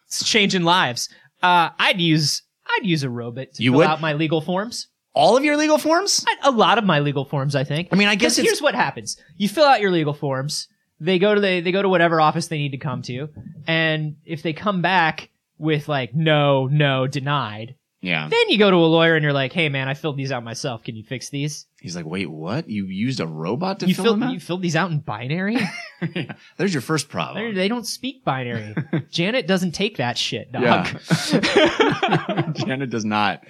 It's 0.07 0.23
changing 0.23 0.63
lives. 0.63 1.09
Uh, 1.41 1.69
I'd 1.77 1.99
use 2.01 2.41
I'd 2.67 2.85
use 2.85 3.03
a 3.03 3.09
robot 3.09 3.53
to 3.53 3.63
You 3.63 3.71
fill 3.71 3.77
would? 3.79 3.87
out 3.87 4.01
my 4.01 4.13
legal 4.13 4.41
forms. 4.41 4.87
All 5.13 5.35
of 5.35 5.43
your 5.43 5.57
legal 5.57 5.77
forms? 5.77 6.23
I- 6.27 6.49
A 6.49 6.51
lot 6.51 6.77
of 6.77 6.83
my 6.83 6.99
legal 6.99 7.25
forms, 7.25 7.55
I 7.55 7.63
think. 7.63 7.89
I 7.91 7.95
mean, 7.95 8.07
I 8.07 8.15
guess 8.15 8.37
it's 8.37 8.47
here's 8.47 8.61
what 8.61 8.75
happens: 8.75 9.17
you 9.37 9.49
fill 9.49 9.65
out 9.65 9.81
your 9.81 9.91
legal 9.91 10.13
forms. 10.13 10.67
They 10.99 11.17
go 11.17 11.33
to 11.33 11.41
the 11.41 11.61
they 11.61 11.71
go 11.71 11.81
to 11.81 11.89
whatever 11.89 12.19
office 12.21 12.47
they 12.47 12.57
need 12.57 12.71
to 12.71 12.77
come 12.77 13.01
to, 13.03 13.29
and 13.67 14.17
if 14.25 14.43
they 14.43 14.53
come 14.53 14.81
back 14.81 15.29
with 15.57 15.87
like 15.87 16.13
no, 16.13 16.67
no, 16.67 17.07
denied, 17.07 17.75
yeah. 18.01 18.27
then 18.29 18.49
you 18.49 18.57
go 18.57 18.71
to 18.71 18.77
a 18.77 18.85
lawyer 18.85 19.15
and 19.15 19.23
you're 19.23 19.33
like, 19.33 19.53
hey 19.53 19.69
man, 19.69 19.87
I 19.87 19.93
filled 19.93 20.17
these 20.17 20.31
out 20.31 20.43
myself. 20.43 20.83
Can 20.83 20.95
you 20.95 21.03
fix 21.03 21.29
these? 21.29 21.65
He's 21.81 21.95
like, 21.95 22.05
wait, 22.05 22.29
what? 22.29 22.69
You 22.69 22.85
used 22.87 23.19
a 23.19 23.27
robot 23.27 23.79
to 23.79 23.87
You 23.87 23.95
fill 23.95 24.03
filled 24.05 24.15
them 24.17 24.23
out? 24.23 24.33
you 24.33 24.39
filled 24.39 24.61
these 24.61 24.75
out 24.75 24.91
in 24.91 24.99
binary. 24.99 25.57
Yeah. 26.15 26.31
There's 26.55 26.73
your 26.73 26.79
first 26.79 27.07
They're- 27.09 27.11
problem. 27.11 27.55
they 27.55 27.67
don't 27.67 27.85
speak 27.85 28.23
binary. 28.23 28.73
Janet 29.11 29.47
doesn't 29.47 29.73
take 29.73 29.97
that 29.97 30.17
shit, 30.17 30.49
dog. 30.49 30.63
Yeah. 30.63 32.51
Janet 32.53 32.89
does 32.89 33.03
not 33.05 33.43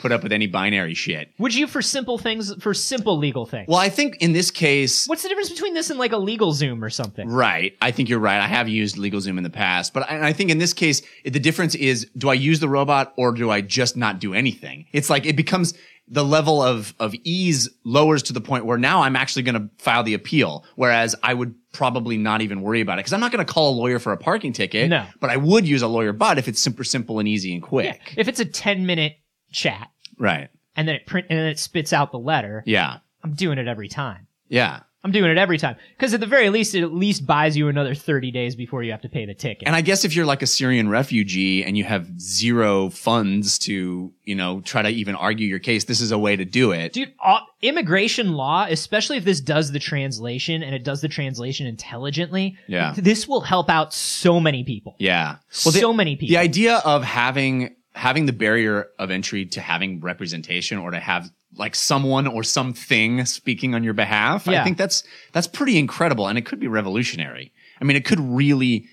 put 0.00 0.12
up 0.12 0.22
with 0.22 0.30
any 0.32 0.46
binary 0.46 0.94
shit. 0.94 1.30
Would 1.38 1.52
you 1.54 1.66
for 1.66 1.82
simple 1.82 2.18
things 2.18 2.54
for 2.62 2.74
simple 2.74 3.18
legal 3.18 3.44
things? 3.44 3.66
Well, 3.68 3.78
I 3.80 3.88
think 3.88 4.16
in 4.20 4.32
this 4.32 4.52
case, 4.52 5.06
What's 5.08 5.22
the 5.24 5.28
difference 5.28 5.50
between 5.50 5.74
this 5.74 5.90
and 5.90 5.98
like 5.98 6.12
a 6.12 6.16
LegalZoom 6.16 6.80
or 6.82 6.90
something? 6.90 7.28
Right. 7.28 7.76
I 7.82 7.90
think 7.90 8.08
you're 8.08 8.20
right. 8.20 8.38
I 8.40 8.46
have 8.46 8.68
used 8.68 8.96
LegalZoom 8.96 9.36
in 9.36 9.42
the 9.42 9.50
past, 9.50 9.92
but 9.92 10.08
I, 10.10 10.28
I 10.28 10.32
think 10.32 10.50
in 10.50 10.58
this 10.58 10.72
case, 10.72 11.02
the 11.24 11.40
difference 11.40 11.74
is, 11.74 12.06
do 12.16 12.28
I 12.28 12.34
use 12.34 12.60
the 12.60 12.68
robot 12.68 13.14
or 13.16 13.32
do 13.32 13.50
I 13.50 13.60
just 13.62 13.96
not 13.96 14.20
do 14.20 14.32
anything? 14.32 14.86
It's 14.92 15.10
like, 15.10 15.26
it 15.26 15.34
becomes 15.36 15.74
the 16.08 16.24
level 16.24 16.62
of, 16.62 16.94
of 17.00 17.14
ease 17.24 17.68
lowers 17.84 18.22
to 18.24 18.32
the 18.32 18.40
point 18.40 18.64
where 18.64 18.78
now 18.78 19.02
I'm 19.02 19.16
actually 19.16 19.42
going 19.42 19.54
to 19.60 19.68
file 19.82 20.02
the 20.04 20.14
appeal. 20.14 20.64
Whereas 20.76 21.16
I 21.22 21.34
would 21.34 21.54
probably 21.72 22.16
not 22.16 22.42
even 22.42 22.62
worry 22.62 22.80
about 22.80 22.94
it 22.94 23.00
because 23.00 23.12
I'm 23.12 23.20
not 23.20 23.32
going 23.32 23.44
to 23.44 23.52
call 23.52 23.70
a 23.74 23.76
lawyer 23.76 23.98
for 23.98 24.12
a 24.12 24.16
parking 24.16 24.52
ticket. 24.52 24.88
No. 24.88 25.04
But 25.20 25.30
I 25.30 25.36
would 25.36 25.66
use 25.66 25.82
a 25.82 25.88
lawyer 25.88 26.12
bot 26.12 26.38
if 26.38 26.46
it's 26.48 26.60
super 26.60 26.84
simple 26.84 27.18
and 27.18 27.26
easy 27.28 27.52
and 27.52 27.62
quick. 27.62 28.14
If 28.16 28.28
it's 28.28 28.38
a 28.40 28.44
10 28.44 28.86
minute 28.86 29.18
chat 29.52 29.90
Right. 30.18 30.48
and 30.76 30.86
then 30.86 30.94
it 30.94 31.06
print 31.06 31.26
and 31.28 31.38
then 31.38 31.46
it 31.46 31.58
spits 31.58 31.92
out 31.92 32.12
the 32.12 32.18
letter, 32.18 32.62
Yeah. 32.66 32.98
I'm 33.24 33.34
doing 33.34 33.58
it 33.58 33.66
every 33.66 33.88
time. 33.88 34.28
Yeah. 34.48 34.80
I'm 35.06 35.12
doing 35.12 35.30
it 35.30 35.38
every 35.38 35.56
time. 35.56 35.76
Because 35.96 36.12
at 36.14 36.18
the 36.18 36.26
very 36.26 36.50
least, 36.50 36.74
it 36.74 36.82
at 36.82 36.92
least 36.92 37.24
buys 37.26 37.56
you 37.56 37.68
another 37.68 37.94
30 37.94 38.32
days 38.32 38.56
before 38.56 38.82
you 38.82 38.90
have 38.90 39.02
to 39.02 39.08
pay 39.08 39.24
the 39.24 39.34
ticket. 39.34 39.68
And 39.68 39.76
I 39.76 39.80
guess 39.80 40.04
if 40.04 40.16
you're 40.16 40.26
like 40.26 40.42
a 40.42 40.48
Syrian 40.48 40.88
refugee 40.88 41.62
and 41.64 41.78
you 41.78 41.84
have 41.84 42.20
zero 42.20 42.90
funds 42.90 43.56
to, 43.60 44.12
you 44.24 44.34
know, 44.34 44.60
try 44.62 44.82
to 44.82 44.88
even 44.88 45.14
argue 45.14 45.46
your 45.46 45.60
case, 45.60 45.84
this 45.84 46.00
is 46.00 46.10
a 46.10 46.18
way 46.18 46.34
to 46.34 46.44
do 46.44 46.72
it. 46.72 46.92
Dude, 46.92 47.12
all, 47.20 47.46
immigration 47.62 48.32
law, 48.32 48.66
especially 48.68 49.16
if 49.16 49.24
this 49.24 49.40
does 49.40 49.70
the 49.70 49.78
translation 49.78 50.64
and 50.64 50.74
it 50.74 50.82
does 50.82 51.00
the 51.02 51.08
translation 51.08 51.68
intelligently, 51.68 52.56
Yeah. 52.66 52.92
this 52.96 53.28
will 53.28 53.42
help 53.42 53.70
out 53.70 53.94
so 53.94 54.40
many 54.40 54.64
people. 54.64 54.96
Yeah. 54.98 55.36
Well, 55.64 55.72
so 55.72 55.92
many 55.92 56.16
people. 56.16 56.32
The 56.34 56.38
idea 56.38 56.78
of 56.84 57.04
having 57.04 57.75
having 57.96 58.26
the 58.26 58.32
barrier 58.32 58.88
of 58.98 59.10
entry 59.10 59.46
to 59.46 59.60
having 59.60 60.00
representation 60.00 60.76
or 60.76 60.90
to 60.90 61.00
have 61.00 61.30
like 61.56 61.74
someone 61.74 62.26
or 62.26 62.42
something 62.42 63.24
speaking 63.24 63.74
on 63.74 63.82
your 63.82 63.94
behalf, 63.94 64.46
I 64.60 64.64
think 64.64 64.76
that's 64.76 65.02
that's 65.32 65.46
pretty 65.46 65.78
incredible 65.78 66.28
and 66.28 66.36
it 66.36 66.44
could 66.44 66.60
be 66.60 66.68
revolutionary. 66.68 67.52
I 67.80 67.84
mean, 67.84 67.96
it 67.96 68.04
could 68.04 68.20
really 68.20 68.86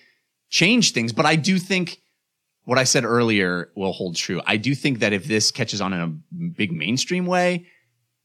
change 0.50 0.94
things, 0.94 1.12
but 1.12 1.26
I 1.26 1.36
do 1.36 1.60
think 1.60 2.00
what 2.64 2.78
I 2.78 2.86
said 2.86 3.04
earlier 3.04 3.70
will 3.76 3.92
hold 3.92 4.16
true. 4.16 4.42
I 4.46 4.56
do 4.56 4.74
think 4.74 5.00
that 5.00 5.12
if 5.12 5.26
this 5.26 5.52
catches 5.52 5.82
on 5.82 5.92
in 5.92 6.00
a 6.00 6.08
big 6.56 6.72
mainstream 6.72 7.26
way, 7.26 7.68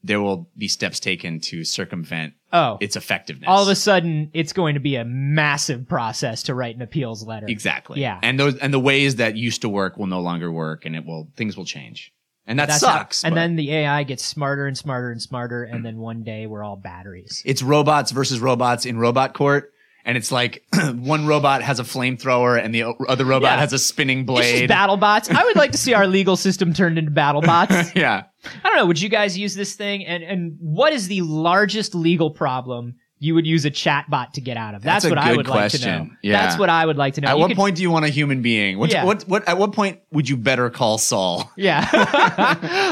there 0.03 0.21
will 0.21 0.49
be 0.57 0.67
steps 0.67 0.99
taken 0.99 1.39
to 1.41 1.63
circumvent 1.63 2.33
oh, 2.53 2.77
its 2.79 2.95
effectiveness. 2.95 3.47
all 3.47 3.63
of 3.63 3.67
a 3.69 3.75
sudden, 3.75 4.29
it's 4.33 4.53
going 4.53 4.75
to 4.75 4.79
be 4.79 4.95
a 4.95 5.03
massive 5.05 5.87
process 5.87 6.43
to 6.43 6.53
write 6.53 6.75
an 6.75 6.81
appeals 6.81 7.23
letter. 7.23 7.47
Exactly. 7.49 7.99
Yeah. 7.99 8.19
And 8.23 8.39
those 8.39 8.55
and 8.57 8.73
the 8.73 8.79
ways 8.79 9.17
that 9.17 9.35
used 9.35 9.61
to 9.61 9.69
work 9.69 9.97
will 9.97 10.07
no 10.07 10.21
longer 10.21 10.51
work, 10.51 10.85
and 10.85 10.95
it 10.95 11.05
will 11.05 11.29
things 11.35 11.57
will 11.57 11.65
change, 11.65 12.13
and 12.47 12.57
that 12.59 12.69
That's 12.69 12.85
how- 12.85 12.99
sucks. 12.99 13.23
and 13.25 13.33
but 13.33 13.41
then 13.41 13.55
the 13.57 13.73
AI 13.73 14.03
gets 14.03 14.23
smarter 14.23 14.67
and 14.67 14.77
smarter 14.77 15.11
and 15.11 15.21
smarter, 15.21 15.63
and 15.63 15.85
then 15.85 15.97
one 15.97 16.23
day 16.23 16.47
we're 16.47 16.63
all 16.63 16.77
batteries. 16.77 17.41
it's 17.45 17.61
robots 17.61 18.11
versus 18.11 18.39
robots 18.39 18.85
in 18.85 18.97
robot 18.97 19.33
court, 19.33 19.73
and 20.05 20.17
it's 20.17 20.31
like 20.31 20.63
one 20.95 21.27
robot 21.27 21.61
has 21.61 21.79
a 21.79 21.83
flamethrower, 21.83 22.61
and 22.63 22.73
the 22.73 22.83
other 23.07 23.25
robot 23.25 23.51
Yeah. 23.51 23.59
has 23.59 23.73
a 23.73 23.79
spinning 23.79 24.25
blade. 24.25 24.67
battle 24.69 24.97
bots. 24.97 25.29
I 25.29 25.43
would 25.43 25.55
like 25.55 25.71
to 25.73 25.77
see 25.77 25.93
our 25.93 26.07
legal 26.19 26.35
system 26.35 26.73
turned 26.73 26.97
into 26.97 27.11
battle 27.11 27.41
bots. 27.41 27.73
yeah. 27.95 28.23
I 28.63 28.69
don't 28.69 28.77
know. 28.77 28.85
Would 28.85 29.01
you 29.01 29.09
guys 29.09 29.37
use 29.37 29.55
this 29.55 29.75
thing? 29.75 30.05
And 30.05 30.23
and 30.23 30.57
what 30.59 30.93
is 30.93 31.07
the 31.07 31.21
largest 31.21 31.93
legal 31.95 32.31
problem 32.31 32.95
you 33.21 33.35
would 33.35 33.45
use 33.45 33.65
a 33.65 33.69
chat 33.69 34.09
bot 34.09 34.33
to 34.35 34.39
get 34.39 34.55
out 34.55 34.75
of? 34.75 34.81
That's, 34.81 35.03
That's 35.03 35.09
what 35.13 35.17
I 35.21 35.35
would 35.35 35.49
like 35.49 35.73
to 35.73 35.85
know. 35.85 36.09
Yeah. 36.23 36.41
That's 36.41 36.57
what 36.57 36.69
I 36.69 36.85
would 36.85 36.95
like 36.95 37.15
to 37.15 37.21
know. 37.21 37.27
At 37.27 37.33
You 37.33 37.39
what 37.41 37.47
could- 37.49 37.57
point 37.57 37.75
do 37.75 37.81
you 37.81 37.91
want 37.91 38.05
a 38.05 38.07
human 38.07 38.41
being? 38.41 38.79
What, 38.79 38.91
Yeah. 38.93 39.03
what 39.03 39.23
what 39.23 39.45
at 39.49 39.57
what 39.57 39.73
point 39.73 39.99
would 40.13 40.29
you 40.29 40.37
better 40.37 40.69
call 40.69 40.97
Saul? 40.97 41.51
Yeah. 41.57 41.85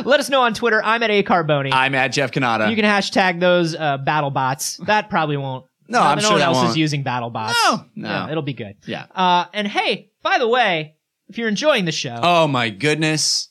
Let 0.06 0.20
us 0.20 0.30
know 0.30 0.42
on 0.42 0.54
Twitter. 0.54 0.82
I'm 0.84 1.02
at 1.04 1.10
a 1.12 1.24
carboni. 1.24 1.70
I'm 1.72 1.96
at 1.96 2.10
Jeff 2.10 2.32
Cannata. 2.32 2.70
you 2.70 2.76
can 2.76 2.84
hashtag 2.86 3.40
those 3.40 3.74
uh, 3.76 3.98
battle 4.00 4.30
bots. 4.30 4.78
That 4.86 5.10
probably 5.10 5.38
won't. 5.38 5.66
No, 5.90 6.02
I'm 6.02 6.18
no 6.18 6.22
sure 6.22 6.32
one 6.32 6.40
that 6.40 6.46
else 6.48 6.58
won't. 6.58 6.70
is 6.70 6.78
using 6.78 7.04
battle 7.04 7.30
bots. 7.30 7.58
No, 7.66 7.86
no. 7.96 8.28
It'll 8.30 8.44
be 8.44 8.54
good. 8.54 8.76
yeah. 8.86 9.06
Uh, 9.14 9.46
and 9.54 9.68
hey, 9.68 10.12
by 10.22 10.38
the 10.40 10.48
way, 10.48 10.96
if 11.30 11.38
you're 11.38 11.48
enjoying 11.48 11.86
the 11.86 11.92
show, 11.92 12.20
Oh 12.22 12.48
my 12.48 12.70
goodness, 12.70 13.50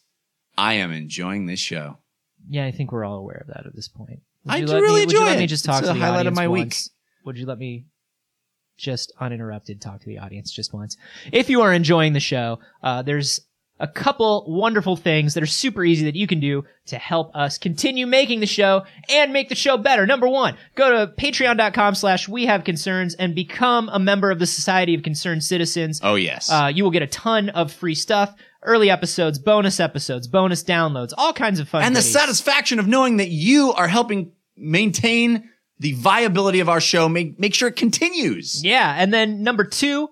I 0.59 0.75
am 0.75 0.93
enjoying 0.93 1.47
this 1.47 1.61
show. 1.61 1.99
yeah, 2.49 2.65
I 2.67 2.71
think 2.73 2.93
we're 2.93 3.05
all 3.05 3.17
aware 3.19 3.39
of 3.47 3.49
that 3.49 3.67
at 3.67 3.75
this 3.75 3.89
point. 3.89 4.21
Would 4.45 4.55
I 4.55 4.57
you 4.59 4.67
do 4.67 4.73
let 4.73 4.81
really 4.83 5.01
me, 5.01 5.07
would 5.07 5.13
you 5.13 5.19
enjoy 5.19 5.31
let 5.31 5.39
me 5.39 5.45
it. 5.45 5.49
just 5.49 5.65
talk 5.65 5.83
a 5.83 5.87
to 5.87 5.93
the 5.93 5.95
highlight 5.95 6.27
of 6.27 6.33
audience 6.33 6.37
my 6.37 6.49
week. 6.49 6.63
once? 6.65 6.91
Would 7.25 7.39
you 7.39 7.47
let 7.47 7.59
me 7.59 7.87
just 8.77 9.13
uninterrupted 9.21 9.81
talk 9.81 10.01
to 10.01 10.07
the 10.07 10.19
audience 10.19 10.53
just 10.53 10.73
once? 10.73 10.97
If 11.33 11.51
you 11.51 11.63
are 11.63 11.73
enjoying 11.73 12.13
the 12.13 12.21
show, 12.21 12.59
uh, 12.83 13.03
there's 13.03 13.41
a 13.79 13.87
couple 13.87 14.45
wonderful 14.49 14.97
things 14.97 15.35
that 15.35 15.43
are 15.43 15.47
super 15.47 15.85
easy 15.85 16.05
that 16.07 16.17
you 16.17 16.27
can 16.27 16.41
do 16.41 16.65
to 16.87 16.97
help 16.97 17.35
us 17.37 17.59
continue 17.59 18.07
making 18.07 18.41
the 18.41 18.47
show 18.47 18.85
and 19.11 19.33
make 19.33 19.49
the 19.49 19.55
show 19.55 19.77
better. 19.77 20.07
Number 20.07 20.29
one, 20.29 20.57
go 20.75 20.91
to 20.91 21.13
patreon.com 21.13 21.95
slash 21.95 22.29
we 22.29 22.47
have 22.47 22.65
concerns 22.65 23.15
and 23.15 23.35
become 23.35 23.91
a 23.93 23.99
member 23.99 24.31
of 24.31 24.39
the 24.39 24.47
Society 24.47 24.95
of 24.95 25.03
Concerned 25.03 25.45
Citizens. 25.45 26.01
Oh 26.03 26.15
yes. 26.15 26.51
Uh, 26.51 26.71
you 26.75 26.85
will 26.85 26.91
get 26.91 27.03
a 27.03 27.07
ton 27.07 27.51
of 27.51 27.73
free 27.73 27.95
stuff, 27.95 28.35
early 28.63 28.89
episodes, 28.91 29.39
bonus 29.39 29.79
episodes, 29.79 30.27
bonus 30.27 30.65
downloads, 30.65 31.13
all 31.19 31.33
kinds 31.33 31.61
of 31.61 31.69
fun. 31.69 31.83
and 31.83 31.95
the 31.95 32.03
satisfaction 32.03 32.79
of 32.79 32.87
knowing 32.87 33.19
that 33.19 33.29
you 33.29 33.73
are 33.75 33.89
helping 33.89 34.33
maintain 34.57 35.51
the 35.79 35.93
viability 35.93 36.61
of 36.61 36.69
our 36.69 36.81
show. 36.81 37.09
Make 37.09 37.39
make 37.39 37.53
sure 37.55 37.69
it 37.69 37.77
continues. 37.77 38.65
Yeah, 38.65 38.95
and 38.97 39.13
then 39.13 39.43
number 39.43 39.65
two, 39.65 40.09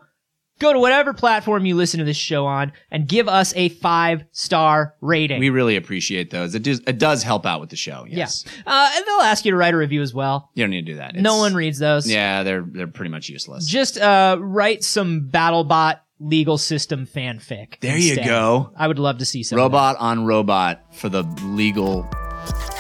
go 0.59 0.73
to 0.73 0.79
whatever 0.79 1.13
platform 1.13 1.67
you 1.67 1.75
listen 1.75 1.99
to 1.99 2.05
this 2.05 2.17
show 2.17 2.47
on 2.47 2.73
and 2.91 3.09
give 3.09 3.29
us 3.29 3.53
a 3.57 3.69
five 3.71 4.25
star 4.33 4.95
rating. 5.01 5.41
We 5.41 5.51
really 5.51 5.77
appreciate 5.77 6.31
those. 6.31 6.55
It 6.55 6.63
does 6.63 6.81
it 6.87 6.99
does 6.99 7.23
help 7.23 7.47
out 7.47 7.61
with 7.61 7.71
the 7.71 7.77
show. 7.77 8.07
Yes. 8.09 8.45
Yeah, 8.47 8.63
uh, 8.67 8.91
and 8.95 9.05
they'll 9.07 9.21
ask 9.27 9.45
you 9.45 9.51
to 9.51 9.57
write 9.57 9.75
a 9.75 9.77
review 9.77 10.03
as 10.03 10.15
well. 10.15 10.51
You 10.55 10.65
don't 10.65 10.71
need 10.71 10.87
to 10.87 10.93
do 10.93 10.97
that. 10.99 11.15
no 11.17 11.39
one 11.39 11.55
reads 11.55 11.79
those. 11.79 12.09
Yeah, 12.11 12.43
they're 12.43 12.65
they're 12.67 12.87
pretty 12.87 13.11
much 13.11 13.29
useless. 13.29 13.67
Just 13.67 13.99
uh, 13.99 14.37
write 14.41 14.85
some 14.85 15.29
BattleBot 15.31 16.01
legal 16.21 16.57
system 16.59 17.07
fanfic. 17.07 17.81
There 17.81 17.99
you 17.99 18.17
go. 18.17 18.73
I 18.77 18.87
would 18.89 18.99
love 18.99 19.19
to 19.19 19.25
see 19.25 19.43
some. 19.43 19.59
robot 19.59 19.97
on 19.99 20.25
robot 20.25 20.95
for 20.95 21.09
the 21.09 21.23
legal 21.45 22.09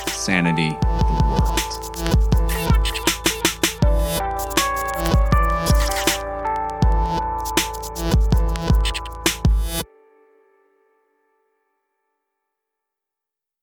sanity. 0.09 0.71